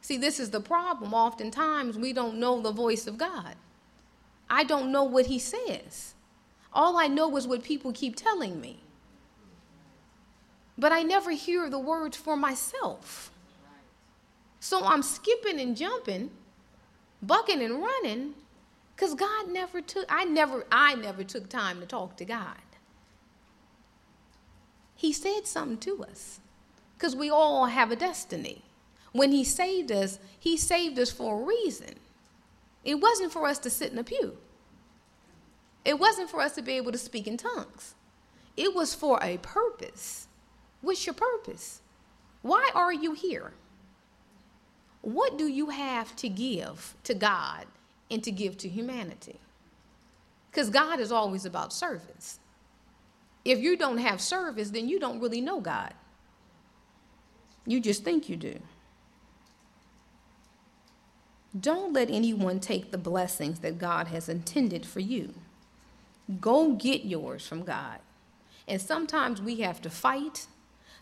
See, 0.00 0.16
this 0.16 0.38
is 0.38 0.50
the 0.50 0.60
problem. 0.60 1.12
Oftentimes, 1.12 1.98
we 1.98 2.12
don't 2.12 2.38
know 2.38 2.60
the 2.60 2.70
voice 2.70 3.06
of 3.06 3.18
God. 3.18 3.56
I 4.48 4.62
don't 4.62 4.92
know 4.92 5.02
what 5.02 5.26
He 5.26 5.40
says. 5.40 6.14
All 6.72 6.96
I 6.96 7.08
know 7.08 7.36
is 7.36 7.46
what 7.46 7.64
people 7.64 7.92
keep 7.92 8.14
telling 8.14 8.60
me. 8.60 8.80
But 10.78 10.92
I 10.92 11.02
never 11.02 11.32
hear 11.32 11.68
the 11.68 11.78
words 11.78 12.16
for 12.16 12.36
myself. 12.36 13.32
So 14.60 14.84
I'm 14.84 15.02
skipping 15.02 15.58
and 15.58 15.76
jumping, 15.76 16.30
bucking 17.22 17.62
and 17.62 17.80
running, 17.80 18.34
because 18.96 19.14
God 19.14 19.50
never 19.50 19.82
took, 19.82 20.06
I 20.08 20.24
never, 20.24 20.64
I 20.72 20.94
never 20.94 21.22
took 21.22 21.50
time 21.50 21.80
to 21.80 21.86
talk 21.86 22.16
to 22.16 22.24
God. 22.24 22.56
He 24.94 25.12
said 25.12 25.46
something 25.46 25.76
to 25.78 26.02
us 26.02 26.40
because 26.96 27.14
we 27.14 27.28
all 27.28 27.66
have 27.66 27.92
a 27.92 27.96
destiny. 27.96 28.62
When 29.12 29.32
He 29.32 29.44
saved 29.44 29.92
us, 29.92 30.18
He 30.40 30.56
saved 30.56 30.98
us 30.98 31.10
for 31.10 31.42
a 31.42 31.44
reason. 31.44 31.96
It 32.84 32.94
wasn't 32.94 33.32
for 33.32 33.46
us 33.46 33.58
to 33.60 33.70
sit 33.70 33.92
in 33.92 33.98
a 33.98 34.04
pew, 34.04 34.38
it 35.84 35.98
wasn't 35.98 36.30
for 36.30 36.40
us 36.40 36.54
to 36.54 36.62
be 36.62 36.72
able 36.72 36.92
to 36.92 36.98
speak 36.98 37.26
in 37.26 37.36
tongues. 37.36 37.94
It 38.56 38.74
was 38.74 38.94
for 38.94 39.22
a 39.22 39.36
purpose. 39.38 40.28
What's 40.80 41.04
your 41.04 41.14
purpose? 41.14 41.82
Why 42.40 42.70
are 42.74 42.92
you 42.92 43.12
here? 43.12 43.52
What 45.02 45.36
do 45.36 45.46
you 45.46 45.68
have 45.68 46.16
to 46.16 46.30
give 46.30 46.94
to 47.04 47.12
God 47.12 47.66
and 48.10 48.22
to 48.24 48.30
give 48.30 48.56
to 48.58 48.68
humanity? 48.68 49.40
Because 50.50 50.70
God 50.70 51.00
is 51.00 51.12
always 51.12 51.44
about 51.44 51.72
service. 51.72 52.38
If 53.44 53.60
you 53.60 53.76
don't 53.76 53.98
have 53.98 54.20
service, 54.20 54.70
then 54.70 54.88
you 54.88 54.98
don't 54.98 55.20
really 55.20 55.40
know 55.40 55.60
God. 55.60 55.94
You 57.66 57.80
just 57.80 58.04
think 58.04 58.28
you 58.28 58.36
do. 58.36 58.58
Don't 61.58 61.92
let 61.92 62.10
anyone 62.10 62.60
take 62.60 62.90
the 62.90 62.98
blessings 62.98 63.60
that 63.60 63.78
God 63.78 64.08
has 64.08 64.28
intended 64.28 64.84
for 64.84 65.00
you. 65.00 65.34
Go 66.40 66.72
get 66.72 67.04
yours 67.04 67.46
from 67.46 67.62
God. 67.62 68.00
And 68.68 68.80
sometimes 68.80 69.40
we 69.40 69.60
have 69.60 69.80
to 69.82 69.90
fight. 69.90 70.46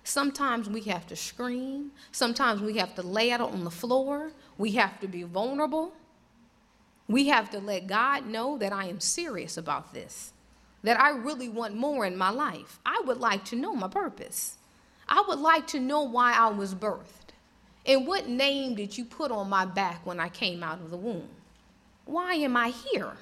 Sometimes 0.05 0.69
we 0.69 0.83
have 0.83 1.07
to 1.07 1.17
scream. 1.17 1.93
Sometimes 2.13 2.61
we 2.61 2.77
have 2.77 2.95
to 2.97 3.03
lay 3.03 3.31
out 3.33 3.41
on 3.41 3.65
the 3.65 3.71
floor. 3.71 4.33
We 4.59 4.73
have 4.73 5.01
to 5.01 5.09
be 5.09 5.23
vulnerable. 5.23 5.95
We 7.09 7.29
have 7.29 7.51
to 7.51 7.59
let 7.59 7.87
God 7.87 8.27
know 8.27 8.57
that 8.59 8.73
I 8.73 8.87
am 8.87 9.01
serious 9.01 9.57
about 9.57 9.93
this, 9.93 10.33
that 10.83 10.99
I 10.99 11.11
really 11.11 11.49
want 11.49 11.77
more 11.77 12.07
in 12.07 12.17
my 12.17 12.31
life. 12.31 12.79
I 12.85 13.03
would 13.05 13.19
like 13.19 13.45
to 13.47 13.57
know 13.57 13.75
my 13.75 13.89
purpose. 13.89 14.57
I 15.09 15.23
would 15.29 15.39
like 15.39 15.67
to 15.69 15.81
know 15.81 16.03
why 16.03 16.33
I 16.33 16.49
was 16.49 16.75
birthed. 16.75 17.35
And 17.87 18.07
what 18.07 18.29
name 18.29 18.75
did 18.75 18.97
you 18.97 19.05
put 19.05 19.31
on 19.31 19.51
my 19.51 19.67
back 19.67 20.07
when 20.07 20.19
I 20.19 20.31
came 20.31 20.63
out 20.63 20.81
of 20.81 20.91
the 20.91 20.97
womb? 20.97 21.29
Why 22.07 22.35
am 22.35 22.57
I 22.57 22.71
here? 22.71 23.13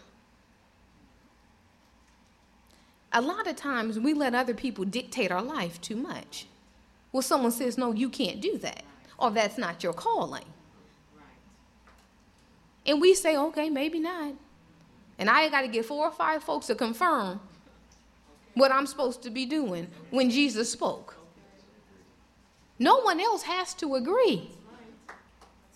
A 3.12 3.20
lot 3.20 3.46
of 3.46 3.56
times 3.56 3.98
we 3.98 4.14
let 4.14 4.34
other 4.34 4.54
people 4.54 4.84
dictate 4.84 5.30
our 5.30 5.42
life 5.42 5.80
too 5.80 5.96
much. 5.96 6.46
Well, 7.10 7.22
someone 7.22 7.52
says, 7.52 7.76
No, 7.76 7.92
you 7.92 8.08
can't 8.08 8.40
do 8.40 8.56
that, 8.58 8.84
or 9.18 9.30
that's 9.30 9.58
not 9.58 9.82
your 9.82 9.92
calling. 9.92 10.44
And 12.86 13.00
we 13.00 13.14
say, 13.14 13.36
Okay, 13.36 13.70
maybe 13.70 13.98
not. 13.98 14.34
And 15.18 15.30
I 15.30 15.48
got 15.48 15.62
to 15.62 15.68
get 15.68 15.84
four 15.84 16.06
or 16.06 16.12
five 16.12 16.42
folks 16.42 16.66
to 16.66 16.74
confirm 16.74 17.40
what 18.54 18.72
I'm 18.72 18.86
supposed 18.86 19.22
to 19.22 19.30
be 19.30 19.46
doing 19.46 19.88
when 20.10 20.30
Jesus 20.30 20.70
spoke. 20.70 21.16
No 22.78 23.00
one 23.00 23.20
else 23.20 23.44
has 23.44 23.74
to 23.74 23.94
agree. 23.94 24.50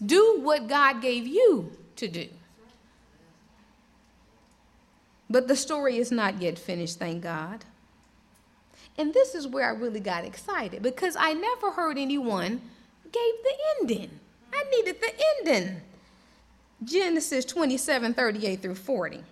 Do 0.04 0.40
what 0.40 0.66
God 0.66 1.00
gave 1.00 1.26
you 1.26 1.72
to 1.96 2.08
do. 2.08 2.28
But 5.28 5.48
the 5.48 5.56
story 5.56 5.98
is 5.98 6.12
not 6.12 6.40
yet 6.40 6.58
finished, 6.58 6.98
thank 6.98 7.22
God. 7.22 7.64
And 8.98 9.12
this 9.12 9.34
is 9.34 9.46
where 9.46 9.68
I 9.68 9.72
really 9.72 10.00
got 10.00 10.24
excited 10.24 10.82
because 10.82 11.16
I 11.18 11.32
never 11.32 11.70
heard 11.72 11.98
anyone 11.98 12.60
gave 13.04 13.12
the 13.12 13.54
ending. 13.80 14.20
I 14.52 14.64
needed 14.70 15.00
the 15.00 15.12
ending. 15.36 15.80
Genesis 16.82 17.44
27 17.44 18.14
38 18.14 18.62
through 18.62 18.74
40. 18.74 19.24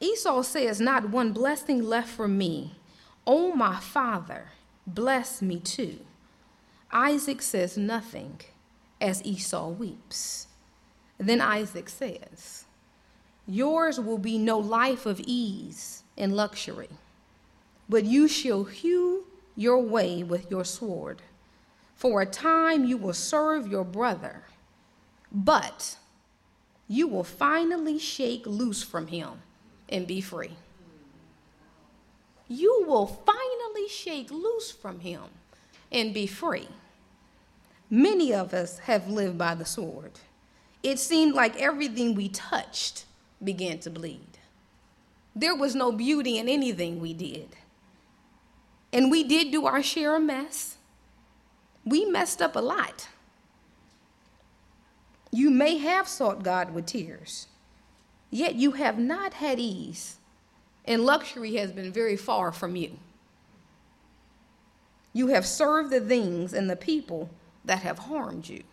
Esau 0.00 0.42
says, 0.42 0.80
Not 0.80 1.10
one 1.10 1.32
blessing 1.32 1.82
left 1.82 2.10
for 2.10 2.28
me 2.28 2.74
Oh, 3.26 3.54
my 3.54 3.80
father, 3.80 4.48
bless 4.86 5.40
me 5.40 5.58
too. 5.58 6.00
Isaac 6.92 7.40
says 7.40 7.78
nothing 7.78 8.40
as 9.00 9.24
Esau 9.24 9.70
weeps. 9.70 10.46
Then 11.16 11.40
Isaac 11.40 11.88
says, 11.88 12.64
Yours 13.46 13.98
will 13.98 14.18
be 14.18 14.36
no 14.36 14.58
life 14.58 15.06
of 15.06 15.20
ease 15.24 16.02
and 16.18 16.36
luxury, 16.36 16.90
but 17.88 18.04
you 18.04 18.28
shall 18.28 18.64
hew 18.64 19.26
your 19.56 19.78
way 19.78 20.22
with 20.22 20.50
your 20.50 20.64
sword. 20.64 21.22
For 21.94 22.22
a 22.22 22.26
time 22.26 22.84
you 22.84 22.96
will 22.96 23.14
serve 23.14 23.66
your 23.66 23.84
brother, 23.84 24.44
but 25.32 25.96
you 26.88 27.08
will 27.08 27.24
finally 27.24 27.98
shake 27.98 28.46
loose 28.46 28.82
from 28.82 29.06
him 29.06 29.42
and 29.88 30.06
be 30.06 30.20
free 30.20 30.56
you 32.48 32.84
will 32.86 33.06
finally 33.06 33.88
shake 33.88 34.30
loose 34.30 34.70
from 34.70 35.00
him 35.00 35.22
and 35.90 36.12
be 36.12 36.26
free. 36.26 36.68
Many 37.90 38.32
of 38.32 38.52
us 38.52 38.78
have 38.80 39.08
lived 39.08 39.38
by 39.38 39.54
the 39.54 39.64
sword. 39.64 40.12
It 40.82 40.98
seemed 40.98 41.34
like 41.34 41.60
everything 41.60 42.14
we 42.14 42.28
touched 42.28 43.06
began 43.42 43.78
to 43.80 43.90
bleed. 43.90 44.38
There 45.34 45.54
was 45.54 45.74
no 45.74 45.90
beauty 45.92 46.38
in 46.38 46.48
anything 46.48 47.00
we 47.00 47.14
did. 47.14 47.56
And 48.92 49.10
we 49.10 49.24
did 49.24 49.50
do 49.50 49.66
our 49.66 49.82
share 49.82 50.16
of 50.16 50.22
mess. 50.22 50.73
We 51.84 52.04
messed 52.04 52.40
up 52.40 52.56
a 52.56 52.60
lot. 52.60 53.08
You 55.30 55.50
may 55.50 55.78
have 55.78 56.08
sought 56.08 56.42
God 56.42 56.72
with 56.72 56.86
tears, 56.86 57.48
yet 58.30 58.54
you 58.54 58.72
have 58.72 58.98
not 58.98 59.34
had 59.34 59.58
ease 59.58 60.16
and 60.84 61.04
luxury 61.04 61.54
has 61.56 61.72
been 61.72 61.92
very 61.92 62.16
far 62.16 62.52
from 62.52 62.76
you. 62.76 62.98
You 65.12 65.28
have 65.28 65.46
served 65.46 65.90
the 65.90 66.00
things 66.00 66.52
and 66.52 66.68
the 66.68 66.76
people 66.76 67.30
that 67.64 67.80
have 67.80 68.00
harmed 68.00 68.48
you. 68.48 68.64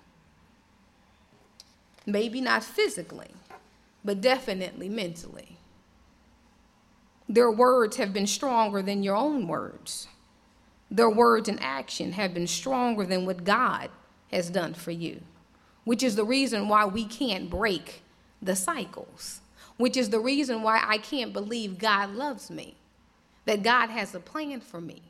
Maybe 2.06 2.41
not 2.41 2.63
physically, 2.63 3.32
but 4.04 4.21
definitely 4.21 4.89
mentally. 4.89 5.58
Their 7.30 7.52
words 7.52 7.97
have 7.97 8.12
been 8.12 8.28
stronger 8.28 8.82
than 8.82 9.04
your 9.04 9.15
own 9.15 9.47
words. 9.47 10.08
Their 10.91 11.10
words 11.10 11.49
and 11.49 11.60
action 11.63 12.12
have 12.12 12.36
been 12.36 12.47
stronger 12.47 13.06
than 13.06 13.25
what 13.25 13.43
God 13.43 13.89
has 14.32 14.51
done 14.51 14.75
for 14.75 14.91
you, 14.91 15.21
which 15.86 16.04
is 16.04 16.15
the 16.15 16.25
reason 16.25 16.67
why 16.67 16.86
we 16.86 17.06
can't 17.06 17.49
break 17.49 18.04
the 18.41 18.56
cycles 18.56 19.41
which 19.82 19.97
is 19.97 20.12
the 20.12 20.19
reason 20.19 20.62
why 20.62 20.80
I 20.86 20.99
can't 20.99 21.34
believe 21.34 21.80
God 21.80 22.12
loves 22.12 22.51
me, 22.51 22.75
that 23.45 23.63
God 23.63 23.89
has 23.89 24.13
a 24.13 24.19
plan 24.19 24.62
for 24.62 24.80
me, 24.80 25.01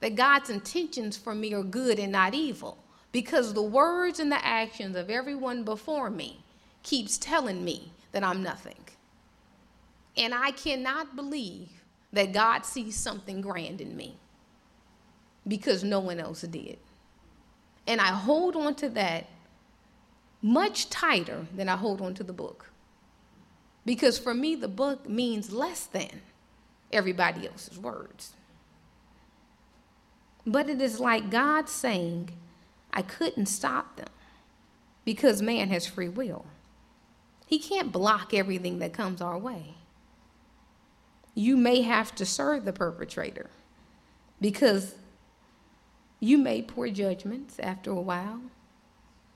that 0.00 0.16
God's 0.16 0.50
intentions 0.50 1.16
for 1.16 1.32
me 1.32 1.54
are 1.54 1.62
good 1.62 2.00
and 2.00 2.10
not 2.10 2.34
evil, 2.34 2.76
because 3.12 3.54
the 3.54 3.62
words 3.62 4.18
and 4.18 4.30
the 4.30 4.44
actions 4.44 4.96
of 4.96 5.10
everyone 5.10 5.62
before 5.62 6.10
me 6.10 6.40
keeps 6.82 7.18
telling 7.18 7.64
me 7.64 7.92
that 8.10 8.24
I'm 8.24 8.42
nothing. 8.42 8.74
And 10.16 10.34
I 10.34 10.50
cannot 10.50 11.14
believe 11.14 11.68
that 12.12 12.32
God 12.32 12.66
sees 12.66 12.96
something 12.96 13.40
grand 13.40 13.80
in 13.80 13.96
me 13.96 14.16
because 15.46 15.84
no 15.84 16.00
one 16.00 16.18
else 16.18 16.42
did. 16.42 16.78
And 17.86 18.00
I 18.00 18.06
hold 18.06 18.56
on 18.56 18.74
to 18.76 18.88
that 18.90 19.26
much 20.42 20.90
tighter 20.90 21.46
than 21.54 21.68
I 21.68 21.76
hold 21.76 22.00
on 22.00 22.14
to 22.14 22.24
the 22.24 22.32
book. 22.32 22.70
Because 23.84 24.18
for 24.18 24.34
me, 24.34 24.56
the 24.56 24.68
book 24.68 25.08
means 25.08 25.52
less 25.52 25.86
than 25.86 26.22
everybody 26.92 27.46
else's 27.46 27.78
words. 27.78 28.32
But 30.44 30.68
it 30.68 30.80
is 30.80 31.00
like 31.00 31.30
God 31.30 31.68
saying, 31.68 32.30
I 32.92 33.02
couldn't 33.02 33.46
stop 33.46 33.96
them 33.96 34.08
because 35.04 35.42
man 35.42 35.68
has 35.68 35.86
free 35.86 36.08
will. 36.08 36.46
He 37.46 37.58
can't 37.58 37.92
block 37.92 38.34
everything 38.34 38.78
that 38.80 38.92
comes 38.92 39.20
our 39.20 39.38
way. 39.38 39.74
You 41.34 41.56
may 41.56 41.82
have 41.82 42.14
to 42.16 42.26
serve 42.26 42.64
the 42.64 42.72
perpetrator 42.72 43.50
because 44.40 44.96
you 46.20 46.38
made 46.38 46.68
poor 46.68 46.88
judgments 46.88 47.58
after 47.58 47.90
a 47.90 48.00
while. 48.00 48.40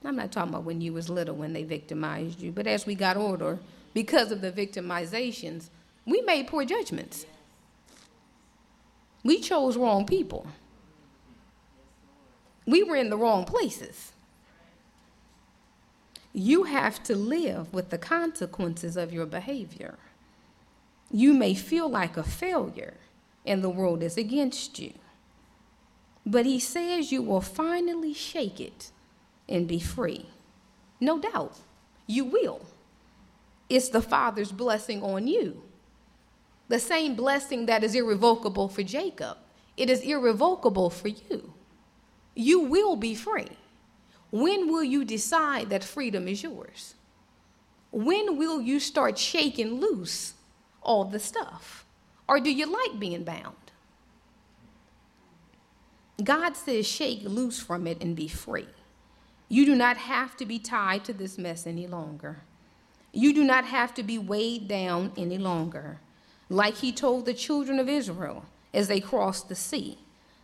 I'm 0.03 0.15
not 0.15 0.31
talking 0.31 0.53
about 0.53 0.63
when 0.63 0.81
you 0.81 0.93
was 0.93 1.09
little 1.09 1.35
when 1.35 1.53
they 1.53 1.63
victimized 1.63 2.41
you, 2.41 2.51
but 2.51 2.65
as 2.65 2.85
we 2.85 2.95
got 2.95 3.17
older, 3.17 3.59
because 3.93 4.31
of 4.31 4.41
the 4.41 4.51
victimizations, 4.51 5.69
we 6.05 6.21
made 6.21 6.47
poor 6.47 6.65
judgments. 6.65 7.25
We 9.23 9.39
chose 9.39 9.77
wrong 9.77 10.05
people. 10.05 10.47
We 12.65 12.83
were 12.83 12.95
in 12.95 13.09
the 13.09 13.17
wrong 13.17 13.45
places. 13.45 14.13
You 16.33 16.63
have 16.63 17.03
to 17.03 17.15
live 17.15 17.73
with 17.73 17.89
the 17.89 17.97
consequences 17.97 18.97
of 18.97 19.13
your 19.13 19.25
behavior. 19.25 19.95
You 21.11 21.33
may 21.33 21.53
feel 21.53 21.89
like 21.89 22.17
a 22.17 22.23
failure 22.23 22.95
and 23.45 23.63
the 23.63 23.69
world 23.69 24.01
is 24.01 24.17
against 24.17 24.79
you. 24.79 24.93
But 26.25 26.45
he 26.45 26.59
says 26.59 27.11
you 27.11 27.21
will 27.21 27.41
finally 27.41 28.13
shake 28.13 28.59
it 28.59 28.91
and 29.49 29.67
be 29.67 29.79
free. 29.79 30.27
No 30.99 31.19
doubt, 31.19 31.57
you 32.07 32.25
will. 32.25 32.61
It's 33.69 33.89
the 33.89 34.01
Father's 34.01 34.51
blessing 34.51 35.01
on 35.01 35.27
you. 35.27 35.63
The 36.67 36.79
same 36.79 37.15
blessing 37.15 37.65
that 37.65 37.83
is 37.83 37.95
irrevocable 37.95 38.69
for 38.69 38.83
Jacob, 38.83 39.37
it 39.75 39.89
is 39.89 40.01
irrevocable 40.01 40.89
for 40.89 41.07
you. 41.07 41.53
You 42.35 42.61
will 42.61 42.95
be 42.95 43.15
free. 43.15 43.57
When 44.31 44.71
will 44.71 44.83
you 44.83 45.03
decide 45.03 45.69
that 45.69 45.83
freedom 45.83 46.27
is 46.27 46.43
yours? 46.43 46.95
When 47.91 48.37
will 48.37 48.61
you 48.61 48.79
start 48.79 49.17
shaking 49.17 49.81
loose 49.81 50.33
all 50.81 51.03
the 51.03 51.19
stuff? 51.19 51.85
Or 52.27 52.39
do 52.39 52.51
you 52.51 52.65
like 52.65 52.99
being 52.99 53.25
bound? 53.25 53.55
God 56.25 56.55
says, 56.55 56.87
shake 56.87 57.23
loose 57.23 57.59
from 57.59 57.87
it 57.87 58.01
and 58.01 58.15
be 58.15 58.27
free. 58.27 58.67
You 59.49 59.65
do 59.65 59.75
not 59.75 59.97
have 59.97 60.37
to 60.37 60.45
be 60.45 60.59
tied 60.59 61.03
to 61.05 61.13
this 61.13 61.37
mess 61.37 61.67
any 61.67 61.87
longer. 61.87 62.41
You 63.13 63.33
do 63.33 63.43
not 63.43 63.65
have 63.65 63.93
to 63.95 64.03
be 64.03 64.17
weighed 64.17 64.67
down 64.67 65.11
any 65.17 65.37
longer. 65.37 65.99
Like 66.49 66.75
he 66.75 66.91
told 66.91 67.25
the 67.25 67.33
children 67.33 67.79
of 67.79 67.89
Israel 67.89 68.45
as 68.73 68.87
they 68.87 68.99
crossed 68.99 69.49
the 69.49 69.55
sea 69.55 69.97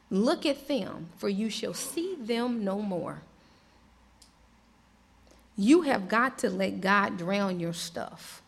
Look 0.10 0.46
at 0.46 0.68
them, 0.68 1.10
for 1.18 1.28
you 1.28 1.50
shall 1.50 1.74
see 1.74 2.16
them 2.16 2.64
no 2.64 2.82
more. 2.82 3.22
You 5.58 5.82
have 5.82 6.08
got 6.08 6.38
to 6.40 6.50
let 6.50 6.82
God 6.82 7.18
drown 7.18 7.60
your 7.60 7.74
stuff, 7.74 8.42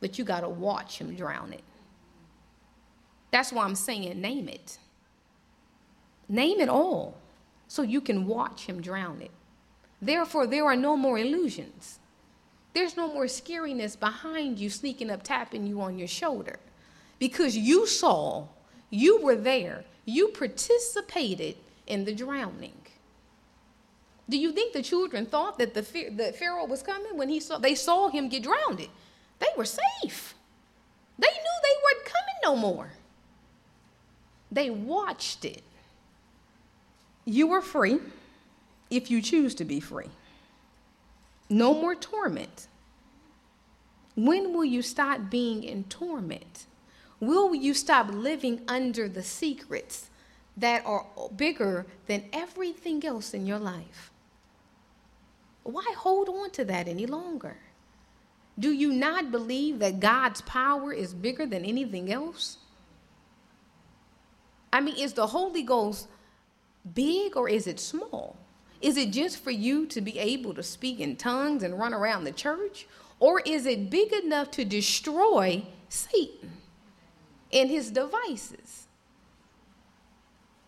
but 0.00 0.18
you 0.18 0.24
got 0.24 0.40
to 0.40 0.48
watch 0.48 0.98
Him 0.98 1.14
drown 1.14 1.52
it. 1.52 1.64
That's 3.30 3.52
why 3.52 3.64
I'm 3.64 3.74
saying 3.74 4.20
name 4.20 4.48
it. 4.48 4.78
Name 6.28 6.60
it 6.60 6.68
all 6.68 7.16
so 7.66 7.82
you 7.82 8.00
can 8.00 8.26
watch 8.26 8.66
him 8.66 8.80
drown 8.80 9.20
it. 9.22 9.30
Therefore, 10.00 10.46
there 10.46 10.64
are 10.64 10.76
no 10.76 10.96
more 10.96 11.18
illusions. 11.18 11.98
There's 12.74 12.96
no 12.96 13.12
more 13.12 13.24
scariness 13.24 13.98
behind 13.98 14.58
you 14.58 14.70
sneaking 14.70 15.10
up, 15.10 15.22
tapping 15.22 15.66
you 15.66 15.80
on 15.80 15.98
your 15.98 16.08
shoulder. 16.08 16.58
Because 17.18 17.56
you 17.56 17.86
saw, 17.86 18.46
you 18.90 19.20
were 19.20 19.36
there, 19.36 19.84
you 20.04 20.28
participated 20.28 21.56
in 21.86 22.04
the 22.04 22.14
drowning. 22.14 22.72
Do 24.28 24.36
you 24.36 24.52
think 24.52 24.72
the 24.72 24.82
children 24.82 25.26
thought 25.26 25.58
that 25.58 25.74
the 25.74 26.10
that 26.12 26.36
Pharaoh 26.36 26.66
was 26.66 26.82
coming 26.82 27.16
when 27.16 27.30
he 27.30 27.40
saw 27.40 27.58
they 27.58 27.74
saw 27.74 28.08
him 28.08 28.28
get 28.28 28.42
drowned? 28.42 28.86
They 29.38 29.46
were 29.56 29.64
safe. 29.64 30.34
They 31.18 31.28
knew 31.28 31.56
they 31.62 31.76
weren't 31.84 32.04
coming 32.04 32.38
no 32.44 32.56
more. 32.56 32.90
They 34.52 34.70
watched 34.70 35.44
it. 35.44 35.62
You 37.28 37.52
are 37.52 37.60
free 37.60 37.98
if 38.88 39.10
you 39.10 39.20
choose 39.20 39.54
to 39.56 39.64
be 39.66 39.80
free. 39.80 40.08
No 41.50 41.74
more 41.74 41.94
torment. 41.94 42.68
When 44.16 44.54
will 44.54 44.64
you 44.64 44.80
stop 44.80 45.28
being 45.28 45.62
in 45.62 45.84
torment? 45.84 46.64
Will 47.20 47.54
you 47.54 47.74
stop 47.74 48.10
living 48.10 48.62
under 48.66 49.10
the 49.10 49.22
secrets 49.22 50.08
that 50.56 50.86
are 50.86 51.04
bigger 51.36 51.84
than 52.06 52.24
everything 52.32 53.04
else 53.04 53.34
in 53.34 53.46
your 53.46 53.58
life? 53.58 54.10
Why 55.64 55.84
hold 55.98 56.30
on 56.30 56.50
to 56.52 56.64
that 56.64 56.88
any 56.88 57.04
longer? 57.04 57.58
Do 58.58 58.72
you 58.72 58.90
not 58.90 59.30
believe 59.30 59.80
that 59.80 60.00
God's 60.00 60.40
power 60.40 60.94
is 60.94 61.12
bigger 61.12 61.44
than 61.44 61.66
anything 61.66 62.10
else? 62.10 62.56
I 64.72 64.80
mean, 64.80 64.96
is 64.96 65.12
the 65.12 65.26
Holy 65.26 65.62
Ghost 65.62 66.08
big 66.94 67.36
or 67.36 67.48
is 67.48 67.66
it 67.66 67.80
small? 67.80 68.36
Is 68.80 68.96
it 68.96 69.10
just 69.10 69.38
for 69.38 69.50
you 69.50 69.86
to 69.86 70.00
be 70.00 70.18
able 70.18 70.54
to 70.54 70.62
speak 70.62 71.00
in 71.00 71.16
tongues 71.16 71.62
and 71.62 71.78
run 71.78 71.92
around 71.92 72.24
the 72.24 72.32
church? 72.32 72.86
Or 73.20 73.40
is 73.40 73.66
it 73.66 73.90
big 73.90 74.12
enough 74.12 74.50
to 74.52 74.64
destroy 74.64 75.64
Satan 75.88 76.52
and 77.52 77.68
his 77.68 77.90
devices? 77.90 78.86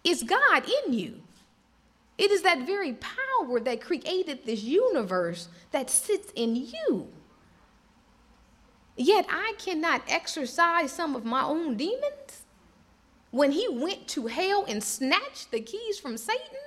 It's 0.02 0.22
God 0.22 0.64
in 0.87 0.92
you. 0.92 1.20
It 2.18 2.30
is 2.30 2.42
that 2.42 2.66
very 2.66 2.94
power 2.94 3.61
that 3.61 3.80
created 3.80 4.44
this 4.44 4.62
universe 4.62 5.48
that 5.70 5.88
sits 5.88 6.33
in 6.35 6.56
you. 6.56 7.09
Yet 8.96 9.26
I 9.30 9.54
cannot 9.56 10.02
exorcise 10.09 10.92
some 10.92 11.16
of 11.16 11.24
my 11.24 11.42
own 11.42 11.76
demons 11.76 12.39
when 13.30 13.52
he 13.52 13.68
went 13.68 14.08
to 14.08 14.26
hell 14.26 14.64
and 14.66 14.82
snatched 14.82 15.50
the 15.50 15.60
keys 15.60 15.98
from 15.98 16.16
Satan? 16.16 16.58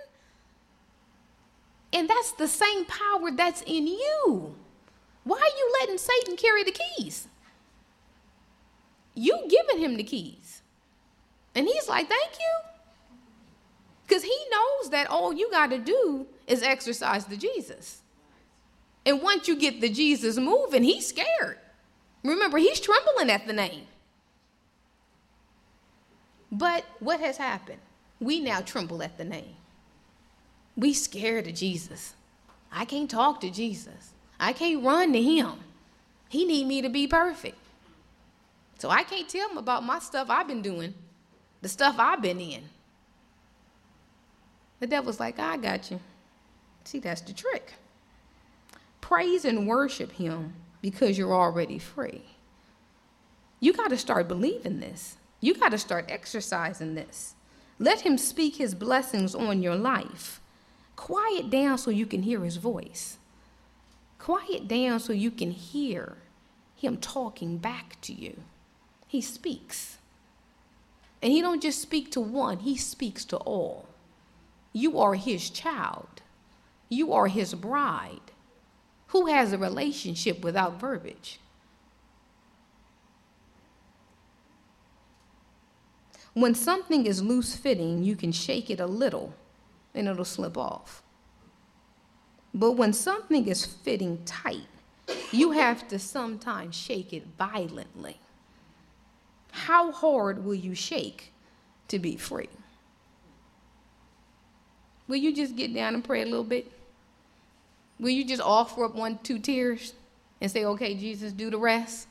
And 1.91 2.09
that's 2.09 2.31
the 2.31 2.47
same 2.47 2.85
power 2.85 3.31
that's 3.31 3.61
in 3.61 3.87
you. 3.87 4.55
Why 5.23 5.37
are 5.37 5.57
you 5.57 5.75
letting 5.79 5.97
Satan 5.97 6.35
carry 6.35 6.63
the 6.63 6.71
keys? 6.71 7.27
You 9.13 9.47
giving 9.47 9.81
him 9.81 9.95
the 9.95 10.03
keys. 10.03 10.61
And 11.55 11.67
he's 11.67 11.87
like, 11.87 12.09
thank 12.09 12.33
you. 12.33 12.69
Because 14.07 14.23
he 14.23 14.37
knows 14.51 14.89
that 14.89 15.07
all 15.07 15.33
you 15.33 15.49
got 15.51 15.69
to 15.69 15.77
do 15.77 16.25
is 16.47 16.63
exercise 16.63 17.25
the 17.25 17.37
Jesus. 17.37 18.01
And 19.05 19.21
once 19.21 19.47
you 19.47 19.55
get 19.55 19.81
the 19.81 19.89
Jesus 19.89 20.37
moving, 20.37 20.83
he's 20.83 21.07
scared. 21.07 21.59
Remember, 22.23 22.57
he's 22.57 22.79
trembling 22.79 23.29
at 23.29 23.45
the 23.45 23.53
name. 23.53 23.85
But 26.53 26.85
what 26.99 27.19
has 27.19 27.37
happened? 27.37 27.79
We 28.19 28.39
now 28.39 28.61
tremble 28.61 29.01
at 29.01 29.17
the 29.17 29.25
name. 29.25 29.55
We 30.77 30.93
scared 30.93 31.47
of 31.47 31.55
Jesus. 31.55 32.13
I 32.71 32.85
can't 32.85 33.09
talk 33.09 33.41
to 33.41 33.49
Jesus. 33.49 34.13
I 34.39 34.53
can't 34.53 34.83
run 34.83 35.13
to 35.13 35.21
him. 35.21 35.53
He 36.29 36.45
need 36.45 36.67
me 36.67 36.83
to 36.83 36.89
be 36.89 37.07
perfect. 37.07 37.57
So 38.77 38.89
I 38.89 39.01
can't 39.01 39.27
tell 39.27 39.49
him 39.49 39.57
about 39.57 39.83
my 39.83 39.97
stuff 39.97 40.29
I've 40.29 40.47
been 40.47 40.61
doing, 40.61 40.93
the 41.63 41.69
stuff 41.69 41.95
I've 41.97 42.21
been 42.21 42.39
in. 42.39 42.63
The 44.79 44.85
devil's 44.85 45.19
like, 45.19 45.39
I 45.39 45.57
got 45.57 45.89
you. 45.89 45.99
See, 46.83 46.99
that's 46.99 47.21
the 47.21 47.33
trick. 47.33 47.73
Praise 49.01 49.43
and 49.43 49.67
worship 49.67 50.11
him 50.11 50.53
because 50.83 51.17
you're 51.17 51.33
already 51.33 51.79
free. 51.79 52.21
You 53.59 53.73
got 53.73 53.89
to 53.89 53.97
start 53.97 54.27
believing 54.27 54.79
this. 54.79 55.17
You 55.43 55.53
got 55.53 55.71
to 55.71 55.77
start 55.77 56.05
exercising 56.07 56.95
this. 56.95 57.35
Let 57.77 57.99
him 57.99 58.17
speak 58.17 58.55
his 58.55 58.73
blessings 58.73 59.35
on 59.35 59.61
your 59.61 59.75
life. 59.75 60.39
Quiet 60.95 61.49
down 61.49 61.77
so 61.77 61.91
you 61.91 62.05
can 62.05 62.23
hear 62.23 62.45
his 62.45 62.55
voice. 62.55 63.17
Quiet 64.19 64.69
down 64.69 65.01
so 65.01 65.11
you 65.11 65.29
can 65.29 65.51
hear 65.51 66.15
him 66.77 66.95
talking 66.95 67.57
back 67.57 67.99
to 68.03 68.13
you. 68.13 68.39
He 69.05 69.19
speaks. 69.19 69.97
And 71.21 71.33
he 71.33 71.41
don't 71.41 71.61
just 71.61 71.81
speak 71.81 72.09
to 72.11 72.21
one, 72.21 72.59
he 72.59 72.77
speaks 72.77 73.25
to 73.25 73.35
all. 73.35 73.89
You 74.71 74.97
are 74.97 75.15
his 75.15 75.49
child. 75.49 76.21
You 76.87 77.11
are 77.11 77.27
his 77.27 77.53
bride. 77.53 78.31
Who 79.07 79.25
has 79.25 79.51
a 79.51 79.57
relationship 79.57 80.41
without 80.41 80.79
verbiage? 80.79 81.41
When 86.33 86.55
something 86.55 87.05
is 87.05 87.21
loose 87.21 87.55
fitting, 87.55 88.03
you 88.03 88.15
can 88.15 88.31
shake 88.31 88.69
it 88.69 88.79
a 88.79 88.87
little 88.87 89.33
and 89.93 90.07
it'll 90.07 90.25
slip 90.25 90.57
off. 90.57 91.03
But 92.53 92.71
when 92.71 92.93
something 92.93 93.47
is 93.47 93.65
fitting 93.65 94.23
tight, 94.25 94.67
you 95.31 95.51
have 95.51 95.87
to 95.89 95.99
sometimes 95.99 96.75
shake 96.75 97.13
it 97.13 97.23
violently. 97.37 98.17
How 99.51 99.91
hard 99.91 100.43
will 100.43 100.55
you 100.55 100.73
shake 100.73 101.31
to 101.87 101.99
be 101.99 102.15
free? 102.15 102.49
Will 105.07 105.17
you 105.17 105.35
just 105.35 105.55
get 105.55 105.73
down 105.73 105.93
and 105.93 106.03
pray 106.03 106.21
a 106.21 106.25
little 106.25 106.43
bit? 106.43 106.71
Will 107.99 108.09
you 108.09 108.25
just 108.25 108.41
offer 108.41 108.85
up 108.85 108.95
one, 108.95 109.19
two 109.21 109.37
tears 109.37 109.93
and 110.41 110.49
say, 110.49 110.65
okay, 110.65 110.95
Jesus, 110.95 111.31
do 111.31 111.51
the 111.51 111.57
rest? 111.57 112.07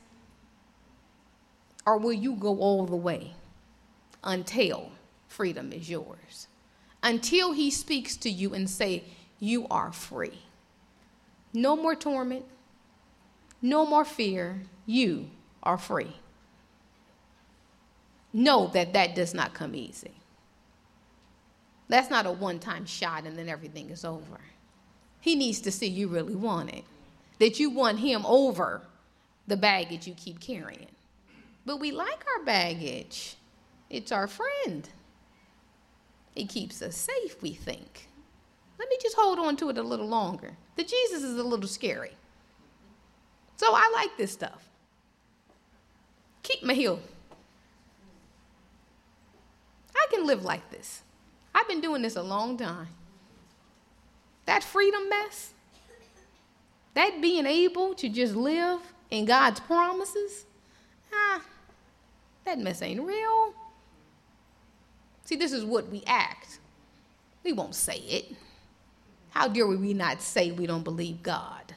Or 1.85 1.97
will 1.97 2.13
you 2.13 2.35
go 2.35 2.59
all 2.59 2.85
the 2.85 2.95
way 2.95 3.33
until 4.23 4.91
freedom 5.27 5.71
is 5.73 5.89
yours? 5.89 6.47
Until 7.01 7.51
he 7.51 7.69
speaks 7.69 8.15
to 8.17 8.29
you 8.29 8.53
and 8.53 8.69
say, 8.69 9.03
you 9.39 9.67
are 9.69 9.91
free. 9.91 10.39
No 11.53 11.75
more 11.75 11.95
torment, 11.95 12.45
no 13.61 13.85
more 13.85 14.05
fear. 14.05 14.61
You 14.85 15.29
are 15.61 15.77
free. 15.77 16.15
Know 18.33 18.67
that 18.73 18.93
that 18.93 19.15
does 19.15 19.33
not 19.33 19.53
come 19.53 19.75
easy. 19.75 20.11
That's 21.87 22.09
not 22.09 22.25
a 22.25 22.31
one 22.31 22.59
time 22.59 22.85
shot 22.85 23.25
and 23.25 23.37
then 23.37 23.47
everything 23.47 23.89
is 23.89 24.03
over. 24.03 24.39
He 25.21 25.35
needs 25.35 25.61
to 25.61 25.71
see 25.71 25.87
you 25.87 26.07
really 26.07 26.35
want 26.35 26.73
it, 26.73 26.83
that 27.39 27.59
you 27.59 27.69
want 27.69 27.99
him 27.99 28.25
over 28.25 28.81
the 29.47 29.57
baggage 29.57 30.07
you 30.07 30.13
keep 30.13 30.39
carrying. 30.39 30.87
But 31.65 31.79
we 31.79 31.91
like 31.91 32.23
our 32.35 32.43
baggage, 32.43 33.37
it's 33.93 34.11
our 34.11 34.27
friend. 34.27 34.89
It 36.35 36.49
keeps 36.49 36.81
us 36.81 36.95
safe, 36.95 37.41
we 37.41 37.53
think. 37.53 38.07
Let 38.79 38.89
me 38.89 38.97
just 39.01 39.15
hold 39.15 39.37
on 39.39 39.55
to 39.57 39.69
it 39.69 39.77
a 39.77 39.83
little 39.83 40.07
longer. 40.07 40.57
The 40.75 40.83
Jesus 40.83 41.23
is 41.23 41.37
a 41.37 41.43
little 41.43 41.67
scary. 41.67 42.11
So 43.55 43.67
I 43.69 43.91
like 43.93 44.17
this 44.17 44.31
stuff. 44.31 44.67
Keep 46.41 46.63
my 46.63 46.73
heel. 46.73 46.99
I 49.95 50.07
can 50.09 50.25
live 50.25 50.43
like 50.43 50.69
this. 50.71 51.03
I've 51.53 51.67
been 51.67 51.81
doing 51.81 52.01
this 52.01 52.15
a 52.15 52.23
long 52.23 52.57
time. 52.57 52.87
That 54.45 54.63
freedom 54.63 55.07
mess, 55.07 55.53
that 56.95 57.21
being 57.21 57.45
able 57.45 57.93
to 57.93 58.09
just 58.09 58.35
live 58.35 58.81
in 59.09 59.25
God's 59.25 59.59
promises, 59.61 60.45
ah, 61.13 61.41
that 62.43 62.59
mess 62.59 62.81
ain't 62.81 63.01
real. 63.01 63.53
See, 65.25 65.35
this 65.35 65.53
is 65.53 65.63
what 65.63 65.89
we 65.89 66.03
act. 66.05 66.59
We 67.43 67.53
won't 67.53 67.75
say 67.75 67.97
it. 67.97 68.35
How 69.29 69.47
dare 69.47 69.67
we 69.67 69.93
not 69.93 70.21
say 70.21 70.51
we 70.51 70.67
don't 70.67 70.83
believe 70.83 71.23
God? 71.23 71.73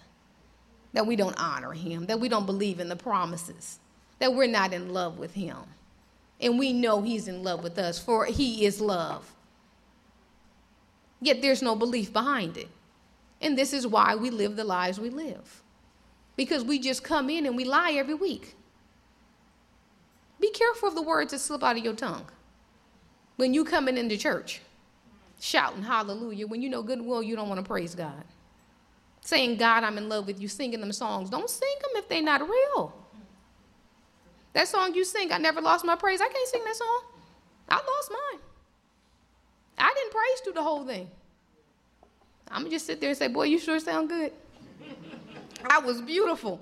That 0.92 1.06
we 1.06 1.16
don't 1.16 1.38
honor 1.40 1.72
Him, 1.72 2.06
that 2.06 2.20
we 2.20 2.28
don't 2.28 2.46
believe 2.46 2.80
in 2.80 2.88
the 2.88 2.96
promises, 2.96 3.78
that 4.18 4.34
we're 4.34 4.46
not 4.46 4.72
in 4.72 4.92
love 4.92 5.18
with 5.18 5.34
Him. 5.34 5.56
And 6.40 6.58
we 6.58 6.72
know 6.72 7.02
He's 7.02 7.28
in 7.28 7.42
love 7.42 7.62
with 7.62 7.78
us, 7.78 7.98
for 7.98 8.26
He 8.26 8.64
is 8.66 8.80
love. 8.80 9.32
Yet 11.20 11.40
there's 11.40 11.62
no 11.62 11.74
belief 11.74 12.12
behind 12.12 12.56
it. 12.56 12.68
And 13.40 13.56
this 13.56 13.72
is 13.72 13.86
why 13.86 14.14
we 14.14 14.30
live 14.30 14.56
the 14.56 14.64
lives 14.64 15.00
we 15.00 15.10
live. 15.10 15.62
Because 16.36 16.62
we 16.62 16.78
just 16.78 17.02
come 17.02 17.30
in 17.30 17.46
and 17.46 17.56
we 17.56 17.64
lie 17.64 17.92
every 17.92 18.14
week. 18.14 18.54
Be 20.38 20.50
careful 20.50 20.88
of 20.88 20.94
the 20.94 21.02
words 21.02 21.32
that 21.32 21.38
slip 21.38 21.62
out 21.62 21.78
of 21.78 21.84
your 21.84 21.94
tongue. 21.94 22.26
When 23.36 23.54
you 23.54 23.64
coming 23.64 23.98
into 23.98 24.16
church, 24.16 24.60
shouting 25.40 25.82
hallelujah, 25.82 26.46
when 26.46 26.62
you 26.62 26.68
know 26.68 26.82
good 26.82 27.00
well 27.00 27.22
you 27.22 27.36
don't 27.36 27.48
want 27.48 27.60
to 27.60 27.66
praise 27.66 27.94
God. 27.94 28.24
Saying, 29.20 29.56
God, 29.56 29.82
I'm 29.82 29.98
in 29.98 30.08
love 30.08 30.26
with 30.26 30.40
you, 30.40 30.46
singing 30.46 30.80
them 30.80 30.92
songs. 30.92 31.28
Don't 31.30 31.50
sing 31.50 31.74
them 31.82 31.90
if 31.94 32.08
they're 32.08 32.22
not 32.22 32.48
real. 32.48 32.94
That 34.52 34.68
song 34.68 34.94
you 34.94 35.04
sing, 35.04 35.32
I 35.32 35.38
never 35.38 35.60
lost 35.60 35.84
my 35.84 35.96
praise. 35.96 36.20
I 36.20 36.28
can't 36.28 36.48
sing 36.48 36.62
that 36.64 36.76
song. 36.76 37.02
I 37.68 37.74
lost 37.74 38.10
mine. 38.10 38.40
I 39.78 39.92
didn't 39.94 40.12
praise 40.12 40.40
through 40.44 40.52
the 40.54 40.62
whole 40.62 40.86
thing. 40.86 41.10
I'm 42.48 42.62
gonna 42.62 42.70
just 42.70 42.86
sit 42.86 43.00
there 43.00 43.10
and 43.10 43.18
say, 43.18 43.28
Boy, 43.28 43.44
you 43.44 43.58
sure 43.58 43.78
sound 43.80 44.08
good. 44.08 44.32
I 45.68 45.78
was 45.80 46.00
beautiful. 46.00 46.60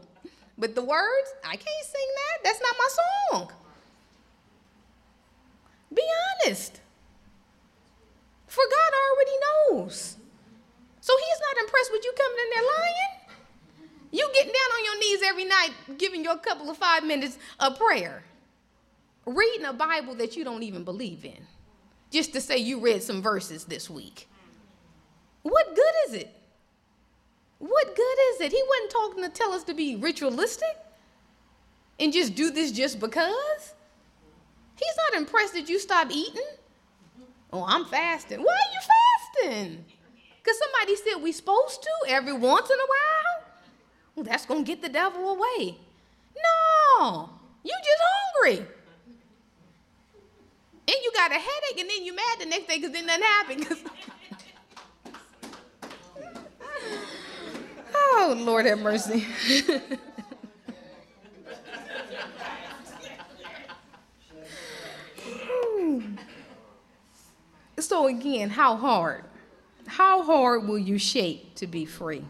But 0.57 0.75
the 0.75 0.83
words, 0.83 1.35
I 1.45 1.57
can't 1.57 1.87
sing 1.87 2.09
that. 2.17 2.45
That's 2.45 2.61
not 2.61 2.75
my 2.79 2.89
song. 3.31 3.53
Be 5.95 6.03
honest. 6.45 6.81
For 8.47 8.63
God 8.71 8.93
already 9.05 9.39
knows. 9.81 10.17
So 11.01 11.13
he's 11.17 11.41
not 11.41 11.65
impressed 11.65 11.93
with 11.93 12.05
you 12.05 12.13
coming 12.17 12.39
in 12.45 12.51
there 12.51 12.71
lying. 12.79 13.15
You 14.11 14.31
getting 14.33 14.53
down 14.53 14.79
on 14.79 14.85
your 14.85 14.99
knees 15.01 15.21
every 15.25 15.45
night, 15.45 15.99
giving 15.99 16.25
you 16.25 16.31
a 16.31 16.39
couple 16.39 16.71
of 16.71 16.77
five 16.77 17.05
minutes 17.05 17.37
of 17.59 17.77
prayer, 17.77 18.23
reading 19.27 19.67
a 19.67 19.73
Bible 19.73 20.15
that 20.15 20.37
you 20.37 20.45
don't 20.45 20.63
even 20.63 20.85
believe 20.85 21.25
in 21.25 21.47
just 22.11 22.33
to 22.33 22.41
say 22.41 22.59
you 22.59 22.79
read 22.79 23.03
some 23.03 23.21
verses 23.21 23.65
this 23.65 23.91
week. 23.91 24.29
What 25.43 25.75
good 25.75 25.95
is 26.07 26.15
it? 26.15 26.33
What 27.59 27.97
good 27.97 28.19
is 28.33 28.41
it? 28.41 28.53
He 28.53 28.63
wasn't 28.69 28.91
talking 28.91 29.25
to 29.25 29.29
tell 29.31 29.53
us 29.53 29.65
to 29.65 29.75
be 29.75 29.97
ritualistic 29.97 30.77
and 31.99 32.13
just 32.13 32.35
do 32.35 32.51
this 32.51 32.71
just 32.71 33.01
because. 33.01 33.74
He's 34.77 34.97
not 34.97 35.21
impressed 35.21 35.55
that 35.55 35.69
you 35.69 35.79
stop 35.79 36.11
eating. 36.11 36.47
Oh, 37.53 37.65
I'm 37.67 37.85
fasting. 37.85 38.43
Why 38.43 38.53
are 38.53 38.73
you 38.73 39.51
fasting? 39.51 39.85
Because 40.43 40.59
somebody 40.59 40.97
said 40.97 41.23
we're 41.23 41.33
supposed 41.33 41.83
to 41.83 41.91
every 42.09 42.33
once 42.33 42.69
in 42.69 42.77
a 42.77 42.87
while. 42.87 43.49
Well, 44.17 44.25
that's 44.25 44.47
going 44.47 44.65
to 44.65 44.67
get 44.67 44.83
the 44.83 44.89
devil 44.89 45.31
away. 45.31 45.77
No, 46.99 47.31
you 47.63 47.73
just 47.83 48.03
hungry 48.03 48.67
and 50.87 50.97
you 51.03 51.13
got 51.13 51.31
a 51.31 51.35
headache, 51.35 51.81
and 51.81 51.89
then 51.89 52.05
you 52.05 52.15
mad 52.15 52.39
the 52.41 52.47
next 52.47 52.69
day 52.69 52.77
because 52.77 52.93
then 52.93 53.07
nothing 53.07 53.63
happened. 53.63 53.67
oh, 57.95 58.35
Lord 58.39 58.67
have 58.67 58.79
mercy. 58.81 59.27
so 67.89 68.07
again, 68.07 68.51
how 68.51 68.77
hard? 68.77 69.25
How 69.87 70.23
hard 70.23 70.67
will 70.67 70.79
you 70.79 70.99
shake 70.99 71.55
to 71.57 71.67
be 71.67 71.85
free? 71.85 72.25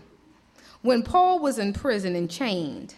When 0.83 1.03
Paul 1.03 1.39
was 1.39 1.59
in 1.59 1.73
prison 1.73 2.15
and 2.15 2.31
chained, 2.31 2.95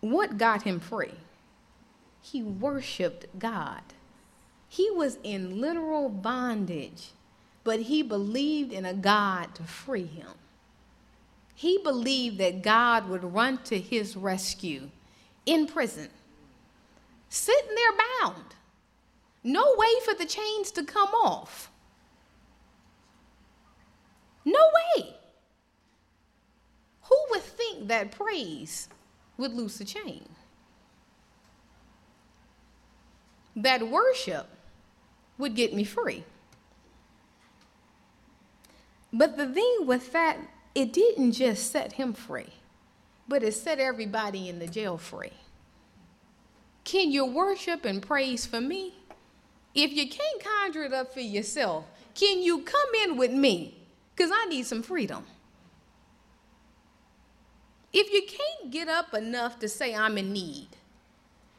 what 0.00 0.38
got 0.38 0.62
him 0.62 0.80
free? 0.80 1.14
He 2.20 2.42
worshiped 2.42 3.26
God. 3.38 3.82
He 4.68 4.90
was 4.90 5.18
in 5.22 5.60
literal 5.60 6.08
bondage, 6.08 7.10
but 7.62 7.80
he 7.80 8.02
believed 8.02 8.72
in 8.72 8.84
a 8.84 8.94
God 8.94 9.54
to 9.54 9.62
free 9.62 10.06
him. 10.06 10.32
He 11.54 11.78
believed 11.78 12.38
that 12.38 12.62
God 12.62 13.08
would 13.08 13.22
run 13.22 13.58
to 13.64 13.78
his 13.78 14.16
rescue 14.16 14.90
in 15.46 15.66
prison, 15.66 16.08
sitting 17.28 17.74
there 17.76 17.92
bound. 18.20 18.44
No 19.44 19.74
way 19.76 20.00
for 20.04 20.14
the 20.14 20.24
chains 20.24 20.70
to 20.72 20.82
come 20.82 21.10
off. 21.10 21.70
No 24.46 24.60
way. 24.96 25.14
Who 27.02 27.16
would 27.30 27.42
think 27.42 27.88
that 27.88 28.10
praise 28.10 28.88
would 29.36 29.52
loose 29.52 29.78
a 29.80 29.84
chain? 29.84 30.26
That 33.54 33.88
worship 33.88 34.48
would 35.36 35.54
get 35.54 35.74
me 35.74 35.84
free. 35.84 36.24
But 39.12 39.36
the 39.36 39.46
thing 39.46 39.86
with 39.86 40.12
that, 40.12 40.38
it 40.74 40.92
didn't 40.92 41.32
just 41.32 41.70
set 41.70 41.92
him 41.92 42.14
free, 42.14 42.52
but 43.28 43.42
it 43.42 43.52
set 43.52 43.78
everybody 43.78 44.48
in 44.48 44.58
the 44.58 44.66
jail 44.66 44.96
free. 44.98 45.32
Can 46.82 47.12
you 47.12 47.24
worship 47.24 47.84
and 47.84 48.02
praise 48.02 48.44
for 48.44 48.60
me? 48.60 48.94
If 49.74 49.92
you 49.92 50.08
can't 50.08 50.42
conjure 50.42 50.84
it 50.84 50.92
up 50.92 51.12
for 51.12 51.20
yourself, 51.20 51.84
can 52.14 52.42
you 52.42 52.60
come 52.60 52.94
in 53.04 53.16
with 53.16 53.32
me? 53.32 53.76
Because 54.14 54.30
I 54.32 54.46
need 54.46 54.66
some 54.66 54.82
freedom. 54.82 55.24
If 57.92 58.12
you 58.12 58.22
can't 58.22 58.72
get 58.72 58.88
up 58.88 59.14
enough 59.14 59.58
to 59.60 59.68
say 59.68 59.94
I'm 59.94 60.18
in 60.18 60.32
need 60.32 60.68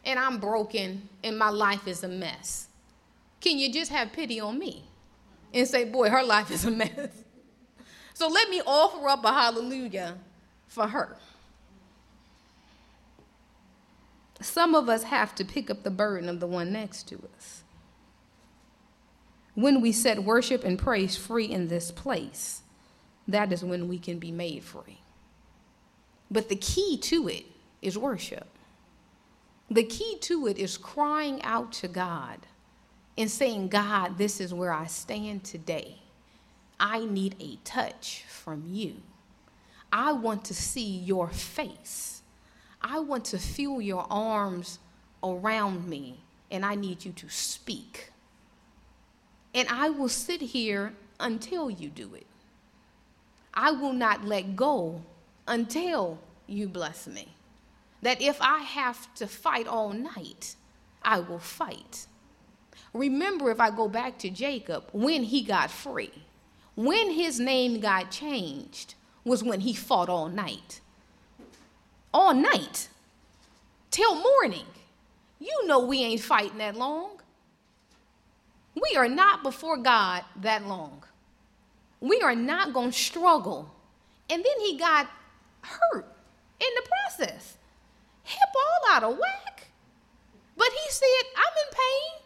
and 0.04 0.20
I'm 0.20 0.40
broken 0.40 1.10
and 1.24 1.38
my 1.38 1.50
life 1.50 1.88
is 1.88 2.04
a 2.04 2.08
mess, 2.08 2.68
can 3.42 3.58
you 3.58 3.72
just 3.72 3.92
have 3.92 4.12
pity 4.12 4.40
on 4.40 4.58
me 4.58 4.84
and 5.54 5.68
say, 5.68 5.86
boy, 5.86 6.10
her 6.10 6.24
life 6.24 6.52
is 6.52 6.66
a 6.66 6.72
mess? 6.72 6.92
So 8.16 8.30
let 8.30 8.50
me 8.50 8.62
offer 8.66 9.10
up 9.10 9.26
a 9.26 9.28
hallelujah 9.28 10.16
for 10.70 10.88
her. 10.88 11.18
Some 14.40 14.74
of 14.74 14.88
us 14.88 15.04
have 15.04 15.36
to 15.36 15.44
pick 15.44 15.70
up 15.70 15.84
the 15.84 15.92
burden 15.92 16.30
of 16.30 16.40
the 16.40 16.48
one 16.48 16.72
next 16.72 17.10
to 17.10 17.22
us. 17.36 17.65
When 19.56 19.82
we 19.82 19.92
set 19.92 20.24
worship 20.24 20.64
and 20.64 20.78
praise 20.78 21.16
free 21.16 21.46
in 21.46 21.70
this 21.70 21.90
place, 21.90 22.62
that 23.28 23.52
is 23.52 23.64
when 23.64 23.88
we 23.88 23.98
can 23.98 24.20
be 24.20 24.32
made 24.32 24.64
free. 24.64 25.00
But 26.30 26.50
the 26.50 26.56
key 26.56 26.98
to 26.98 27.28
it 27.28 27.46
is 27.82 27.98
worship. 27.98 28.48
The 29.70 29.84
key 29.84 30.18
to 30.22 30.48
it 30.48 30.58
is 30.58 30.78
crying 30.78 31.42
out 31.42 31.72
to 31.74 31.88
God 31.88 32.40
and 33.18 33.32
saying, 33.32 33.70
God, 33.70 34.18
this 34.18 34.40
is 34.40 34.54
where 34.54 34.74
I 34.74 34.88
stand 34.88 35.44
today. 35.44 36.00
I 36.80 37.06
need 37.06 37.36
a 37.40 37.58
touch 37.64 38.26
from 38.28 38.66
you. 38.68 38.98
I 39.92 40.12
want 40.12 40.44
to 40.46 40.54
see 40.54 40.98
your 40.98 41.30
face. 41.30 42.22
I 42.82 43.00
want 43.00 43.26
to 43.26 43.38
feel 43.38 43.82
your 43.82 44.06
arms 44.10 44.80
around 45.24 45.88
me, 45.88 46.20
and 46.52 46.66
I 46.66 46.76
need 46.76 47.06
you 47.06 47.14
to 47.14 47.30
speak. 47.30 48.12
And 49.56 49.70
I 49.70 49.90
will 49.90 50.10
sit 50.10 50.42
here 50.42 50.94
until 51.20 51.70
you 51.70 51.90
do 51.90 52.14
it. 52.14 52.28
I 53.54 53.72
will 53.72 53.94
not 53.94 54.26
let 54.26 54.58
go 54.58 55.02
until 55.48 56.20
you 56.46 56.68
bless 56.68 57.08
me. 57.08 57.30
That 58.02 58.22
if 58.22 58.38
I 58.42 58.60
have 58.60 59.12
to 59.16 59.26
fight 59.26 59.66
all 59.66 59.94
night, 59.94 60.58
I 61.02 61.20
will 61.20 61.40
fight. 61.40 62.06
Remember, 62.94 63.50
if 63.50 63.62
I 63.62 63.72
go 63.72 63.88
back 63.88 64.18
to 64.20 64.30
Jacob, 64.30 64.90
when 64.92 65.24
he 65.24 65.42
got 65.42 65.72
free, 65.72 66.12
when 66.76 67.12
his 67.12 67.40
name 67.40 67.80
got 67.80 68.12
changed, 68.12 68.96
was 69.24 69.42
when 69.42 69.62
he 69.62 69.74
fought 69.74 70.10
all 70.10 70.28
night. 70.28 70.82
All 72.14 72.34
night. 72.34 72.90
Till 73.90 74.16
morning. 74.16 74.66
You 75.40 75.66
know 75.66 75.80
we 75.80 76.04
ain't 76.04 76.22
fighting 76.22 76.58
that 76.58 76.76
long. 76.76 77.22
We 78.76 78.98
are 78.98 79.08
not 79.08 79.42
before 79.42 79.78
God 79.78 80.24
that 80.42 80.68
long. 80.68 81.04
We 82.02 82.22
are 82.22 82.36
not 82.36 82.74
going 82.74 82.92
to 82.92 82.98
struggle. 82.98 83.74
And 84.30 84.44
then 84.44 84.60
he 84.60 84.78
got 84.78 85.10
hurt 85.62 86.06
in 86.60 86.68
the 86.76 86.90
process. 86.90 87.58
Hip 88.24 88.40
all 88.56 88.94
out 88.94 89.04
of 89.04 89.18
whack. 89.18 89.68
But 90.58 90.70
he 90.70 90.92
said, 90.92 91.06
I'm 91.36 91.54
in 91.66 91.74
pain. 91.74 92.22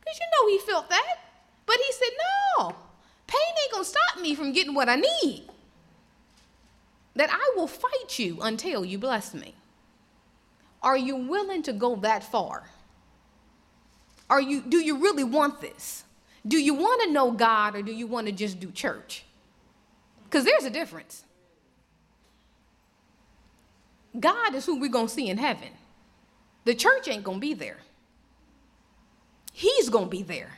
Because 0.00 0.18
you 0.18 0.26
know 0.32 0.48
he 0.48 0.58
felt 0.58 0.90
that. 0.90 1.16
But 1.64 1.76
he 1.76 1.92
said, 1.92 2.08
no, 2.58 2.74
pain 3.26 3.40
ain't 3.62 3.72
going 3.72 3.84
to 3.84 3.88
stop 3.88 4.20
me 4.20 4.34
from 4.34 4.52
getting 4.52 4.74
what 4.74 4.88
I 4.88 4.96
need. 4.96 5.44
That 7.14 7.30
I 7.30 7.52
will 7.56 7.66
fight 7.66 8.18
you 8.18 8.38
until 8.42 8.84
you 8.84 8.98
bless 8.98 9.32
me. 9.32 9.54
Are 10.82 10.96
you 10.96 11.16
willing 11.16 11.62
to 11.64 11.72
go 11.72 11.96
that 11.96 12.24
far? 12.24 12.64
Are 14.32 14.40
you, 14.40 14.62
do 14.62 14.78
you 14.78 14.96
really 14.96 15.24
want 15.24 15.60
this? 15.60 16.04
Do 16.48 16.58
you 16.58 16.72
want 16.72 17.02
to 17.02 17.12
know 17.12 17.32
God 17.32 17.76
or 17.76 17.82
do 17.82 17.92
you 17.92 18.06
want 18.06 18.28
to 18.28 18.32
just 18.32 18.58
do 18.58 18.70
church? 18.70 19.24
Because 20.24 20.46
there's 20.46 20.64
a 20.64 20.70
difference. 20.70 21.24
God 24.18 24.54
is 24.54 24.64
who 24.64 24.80
we're 24.80 24.88
going 24.88 25.08
to 25.08 25.12
see 25.12 25.28
in 25.28 25.36
heaven. 25.36 25.68
The 26.64 26.74
church 26.74 27.08
ain't 27.08 27.24
going 27.24 27.36
to 27.36 27.40
be 27.42 27.52
there. 27.52 27.76
He's 29.52 29.90
going 29.90 30.06
to 30.06 30.10
be 30.10 30.22
there. 30.22 30.56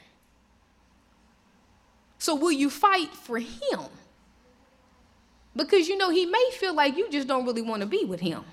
So 2.18 2.37
will 2.37 2.53
you 2.53 2.70
fight 2.70 3.12
for 3.12 3.41
him? 3.41 3.81
Because 5.57 5.89
you 5.89 5.99
know, 5.99 6.11
he 6.11 6.27
may 6.27 6.51
feel 6.53 6.75
like 6.75 6.97
you 6.97 7.11
just 7.11 7.27
don't 7.27 7.45
really 7.45 7.62
want 7.62 7.81
to 7.81 7.89
be 7.89 8.05
with 8.05 8.20
him. 8.20 8.45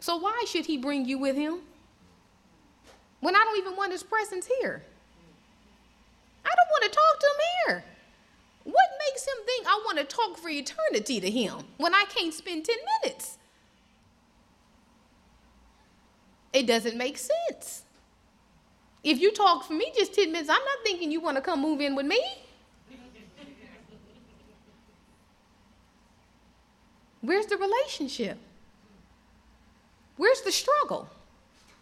So 0.00 0.16
why 0.16 0.46
should 0.48 0.64
he 0.64 0.78
bring 0.78 1.04
you 1.04 1.18
with 1.18 1.36
him? 1.36 1.58
When 3.22 3.36
I 3.36 3.44
don't 3.44 3.56
even 3.56 3.76
want 3.76 3.92
his 3.92 4.02
presence 4.02 4.48
here. 4.58 4.82
I 6.44 6.48
don't 6.48 6.70
want 6.72 6.82
to 6.82 6.90
talk 6.90 7.20
to 7.20 7.26
him 7.26 7.40
here. 7.66 7.84
What 8.64 8.88
makes 9.06 9.24
him 9.24 9.46
think 9.46 9.64
I 9.64 9.80
want 9.84 9.98
to 9.98 10.04
talk 10.04 10.36
for 10.36 10.48
eternity 10.48 11.20
to 11.20 11.30
him 11.30 11.64
when 11.76 11.94
I 11.94 12.04
can't 12.08 12.34
spend 12.34 12.64
10 12.64 12.76
minutes? 13.00 13.38
It 16.52 16.66
doesn't 16.66 16.96
make 16.96 17.16
sense. 17.16 17.84
If 19.04 19.20
you 19.20 19.30
talk 19.30 19.64
for 19.64 19.72
me 19.72 19.92
just 19.96 20.14
10 20.14 20.32
minutes, 20.32 20.50
I'm 20.50 20.56
not 20.56 20.78
thinking 20.82 21.12
you 21.12 21.20
want 21.20 21.36
to 21.36 21.42
come 21.42 21.62
move 21.62 21.80
in 21.80 21.94
with 21.94 22.06
me. 22.06 22.20
Where's 27.20 27.46
the 27.46 27.56
relationship? 27.56 28.36
Where's 30.16 30.40
the 30.40 30.50
struggle? 30.50 31.08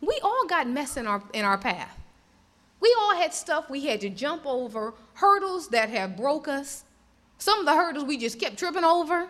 We 0.00 0.18
all 0.22 0.46
got 0.46 0.68
mess 0.68 0.96
in 0.96 1.06
our, 1.06 1.22
in 1.32 1.44
our 1.44 1.58
path. 1.58 1.98
We 2.80 2.94
all 2.98 3.14
had 3.14 3.34
stuff 3.34 3.68
we 3.68 3.86
had 3.86 4.00
to 4.00 4.08
jump 4.08 4.42
over, 4.46 4.94
hurdles 5.14 5.68
that 5.68 5.90
have 5.90 6.16
broke 6.16 6.48
us. 6.48 6.84
Some 7.38 7.60
of 7.60 7.66
the 7.66 7.74
hurdles 7.74 8.04
we 8.04 8.16
just 8.16 8.38
kept 8.38 8.58
tripping 8.58 8.84
over. 8.84 9.28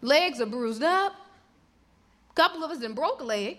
Legs 0.00 0.40
are 0.40 0.46
bruised 0.46 0.82
up. 0.82 1.12
A 2.30 2.34
couple 2.34 2.62
of 2.62 2.70
us 2.70 2.78
then 2.78 2.94
broke 2.94 3.20
a 3.20 3.24
leg. 3.24 3.58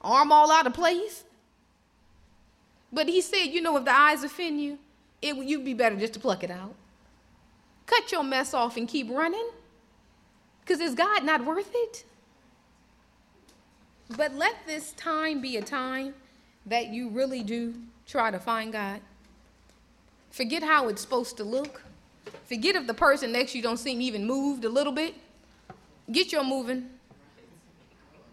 Arm 0.00 0.32
all 0.32 0.50
out 0.50 0.66
of 0.66 0.74
place. 0.74 1.24
But 2.92 3.08
he 3.08 3.20
said, 3.20 3.46
you 3.46 3.60
know, 3.60 3.76
if 3.76 3.84
the 3.84 3.94
eyes 3.94 4.24
offend 4.24 4.60
you, 4.60 4.78
it 5.20 5.36
you'd 5.36 5.64
be 5.64 5.74
better 5.74 5.96
just 5.96 6.14
to 6.14 6.20
pluck 6.20 6.42
it 6.42 6.50
out. 6.50 6.74
Cut 7.86 8.10
your 8.10 8.24
mess 8.24 8.52
off 8.52 8.76
and 8.76 8.88
keep 8.88 9.10
running. 9.10 9.48
Because 10.60 10.80
is 10.80 10.94
God 10.94 11.24
not 11.24 11.44
worth 11.44 11.70
it? 11.74 12.04
But 14.16 14.34
let 14.34 14.54
this 14.66 14.92
time 14.92 15.40
be 15.40 15.56
a 15.56 15.62
time 15.62 16.14
that 16.66 16.88
you 16.88 17.08
really 17.08 17.42
do 17.42 17.74
try 18.06 18.30
to 18.30 18.38
find 18.38 18.72
God. 18.72 19.00
Forget 20.30 20.62
how 20.62 20.88
it's 20.88 21.00
supposed 21.02 21.36
to 21.38 21.44
look. 21.44 21.82
Forget 22.46 22.74
if 22.74 22.86
the 22.86 22.94
person 22.94 23.32
next 23.32 23.52
to 23.52 23.58
you 23.58 23.62
don't 23.62 23.78
seem 23.78 24.00
even 24.00 24.26
moved 24.26 24.64
a 24.64 24.68
little 24.68 24.92
bit. 24.92 25.14
Get 26.10 26.32
your 26.32 26.44
moving. 26.44 26.88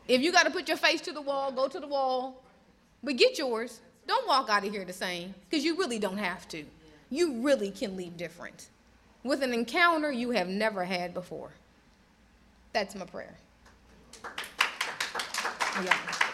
If 0.08 0.22
you 0.22 0.32
got 0.32 0.44
to 0.44 0.52
put 0.52 0.68
your 0.68 0.78
face 0.78 1.02
to 1.02 1.12
the 1.12 1.22
wall, 1.22 1.52
go 1.52 1.68
to 1.68 1.80
the 1.80 1.88
wall. 1.88 2.42
But 3.04 3.18
get 3.18 3.38
yours. 3.38 3.80
Don't 4.08 4.28
walk 4.28 4.50
out 4.50 4.66
of 4.66 4.72
here 4.72 4.84
the 4.84 4.94
same 4.94 5.36
because 5.50 5.64
you 5.64 5.78
really 5.78 6.00
don't 6.00 6.18
have 6.18 6.48
to. 6.50 6.66
You 7.10 7.42
really 7.42 7.72
can 7.72 7.96
leave 7.96 8.18
different 8.18 8.70
with 9.24 9.44
an 9.44 9.54
encounter 9.54 10.12
you 10.12 10.32
have 10.32 10.48
never 10.48 10.84
had 10.84 11.14
before. 11.14 11.52
That's 12.74 12.96
my 12.96 13.06
prayer. 13.06 13.36
Yeah. 15.78 16.29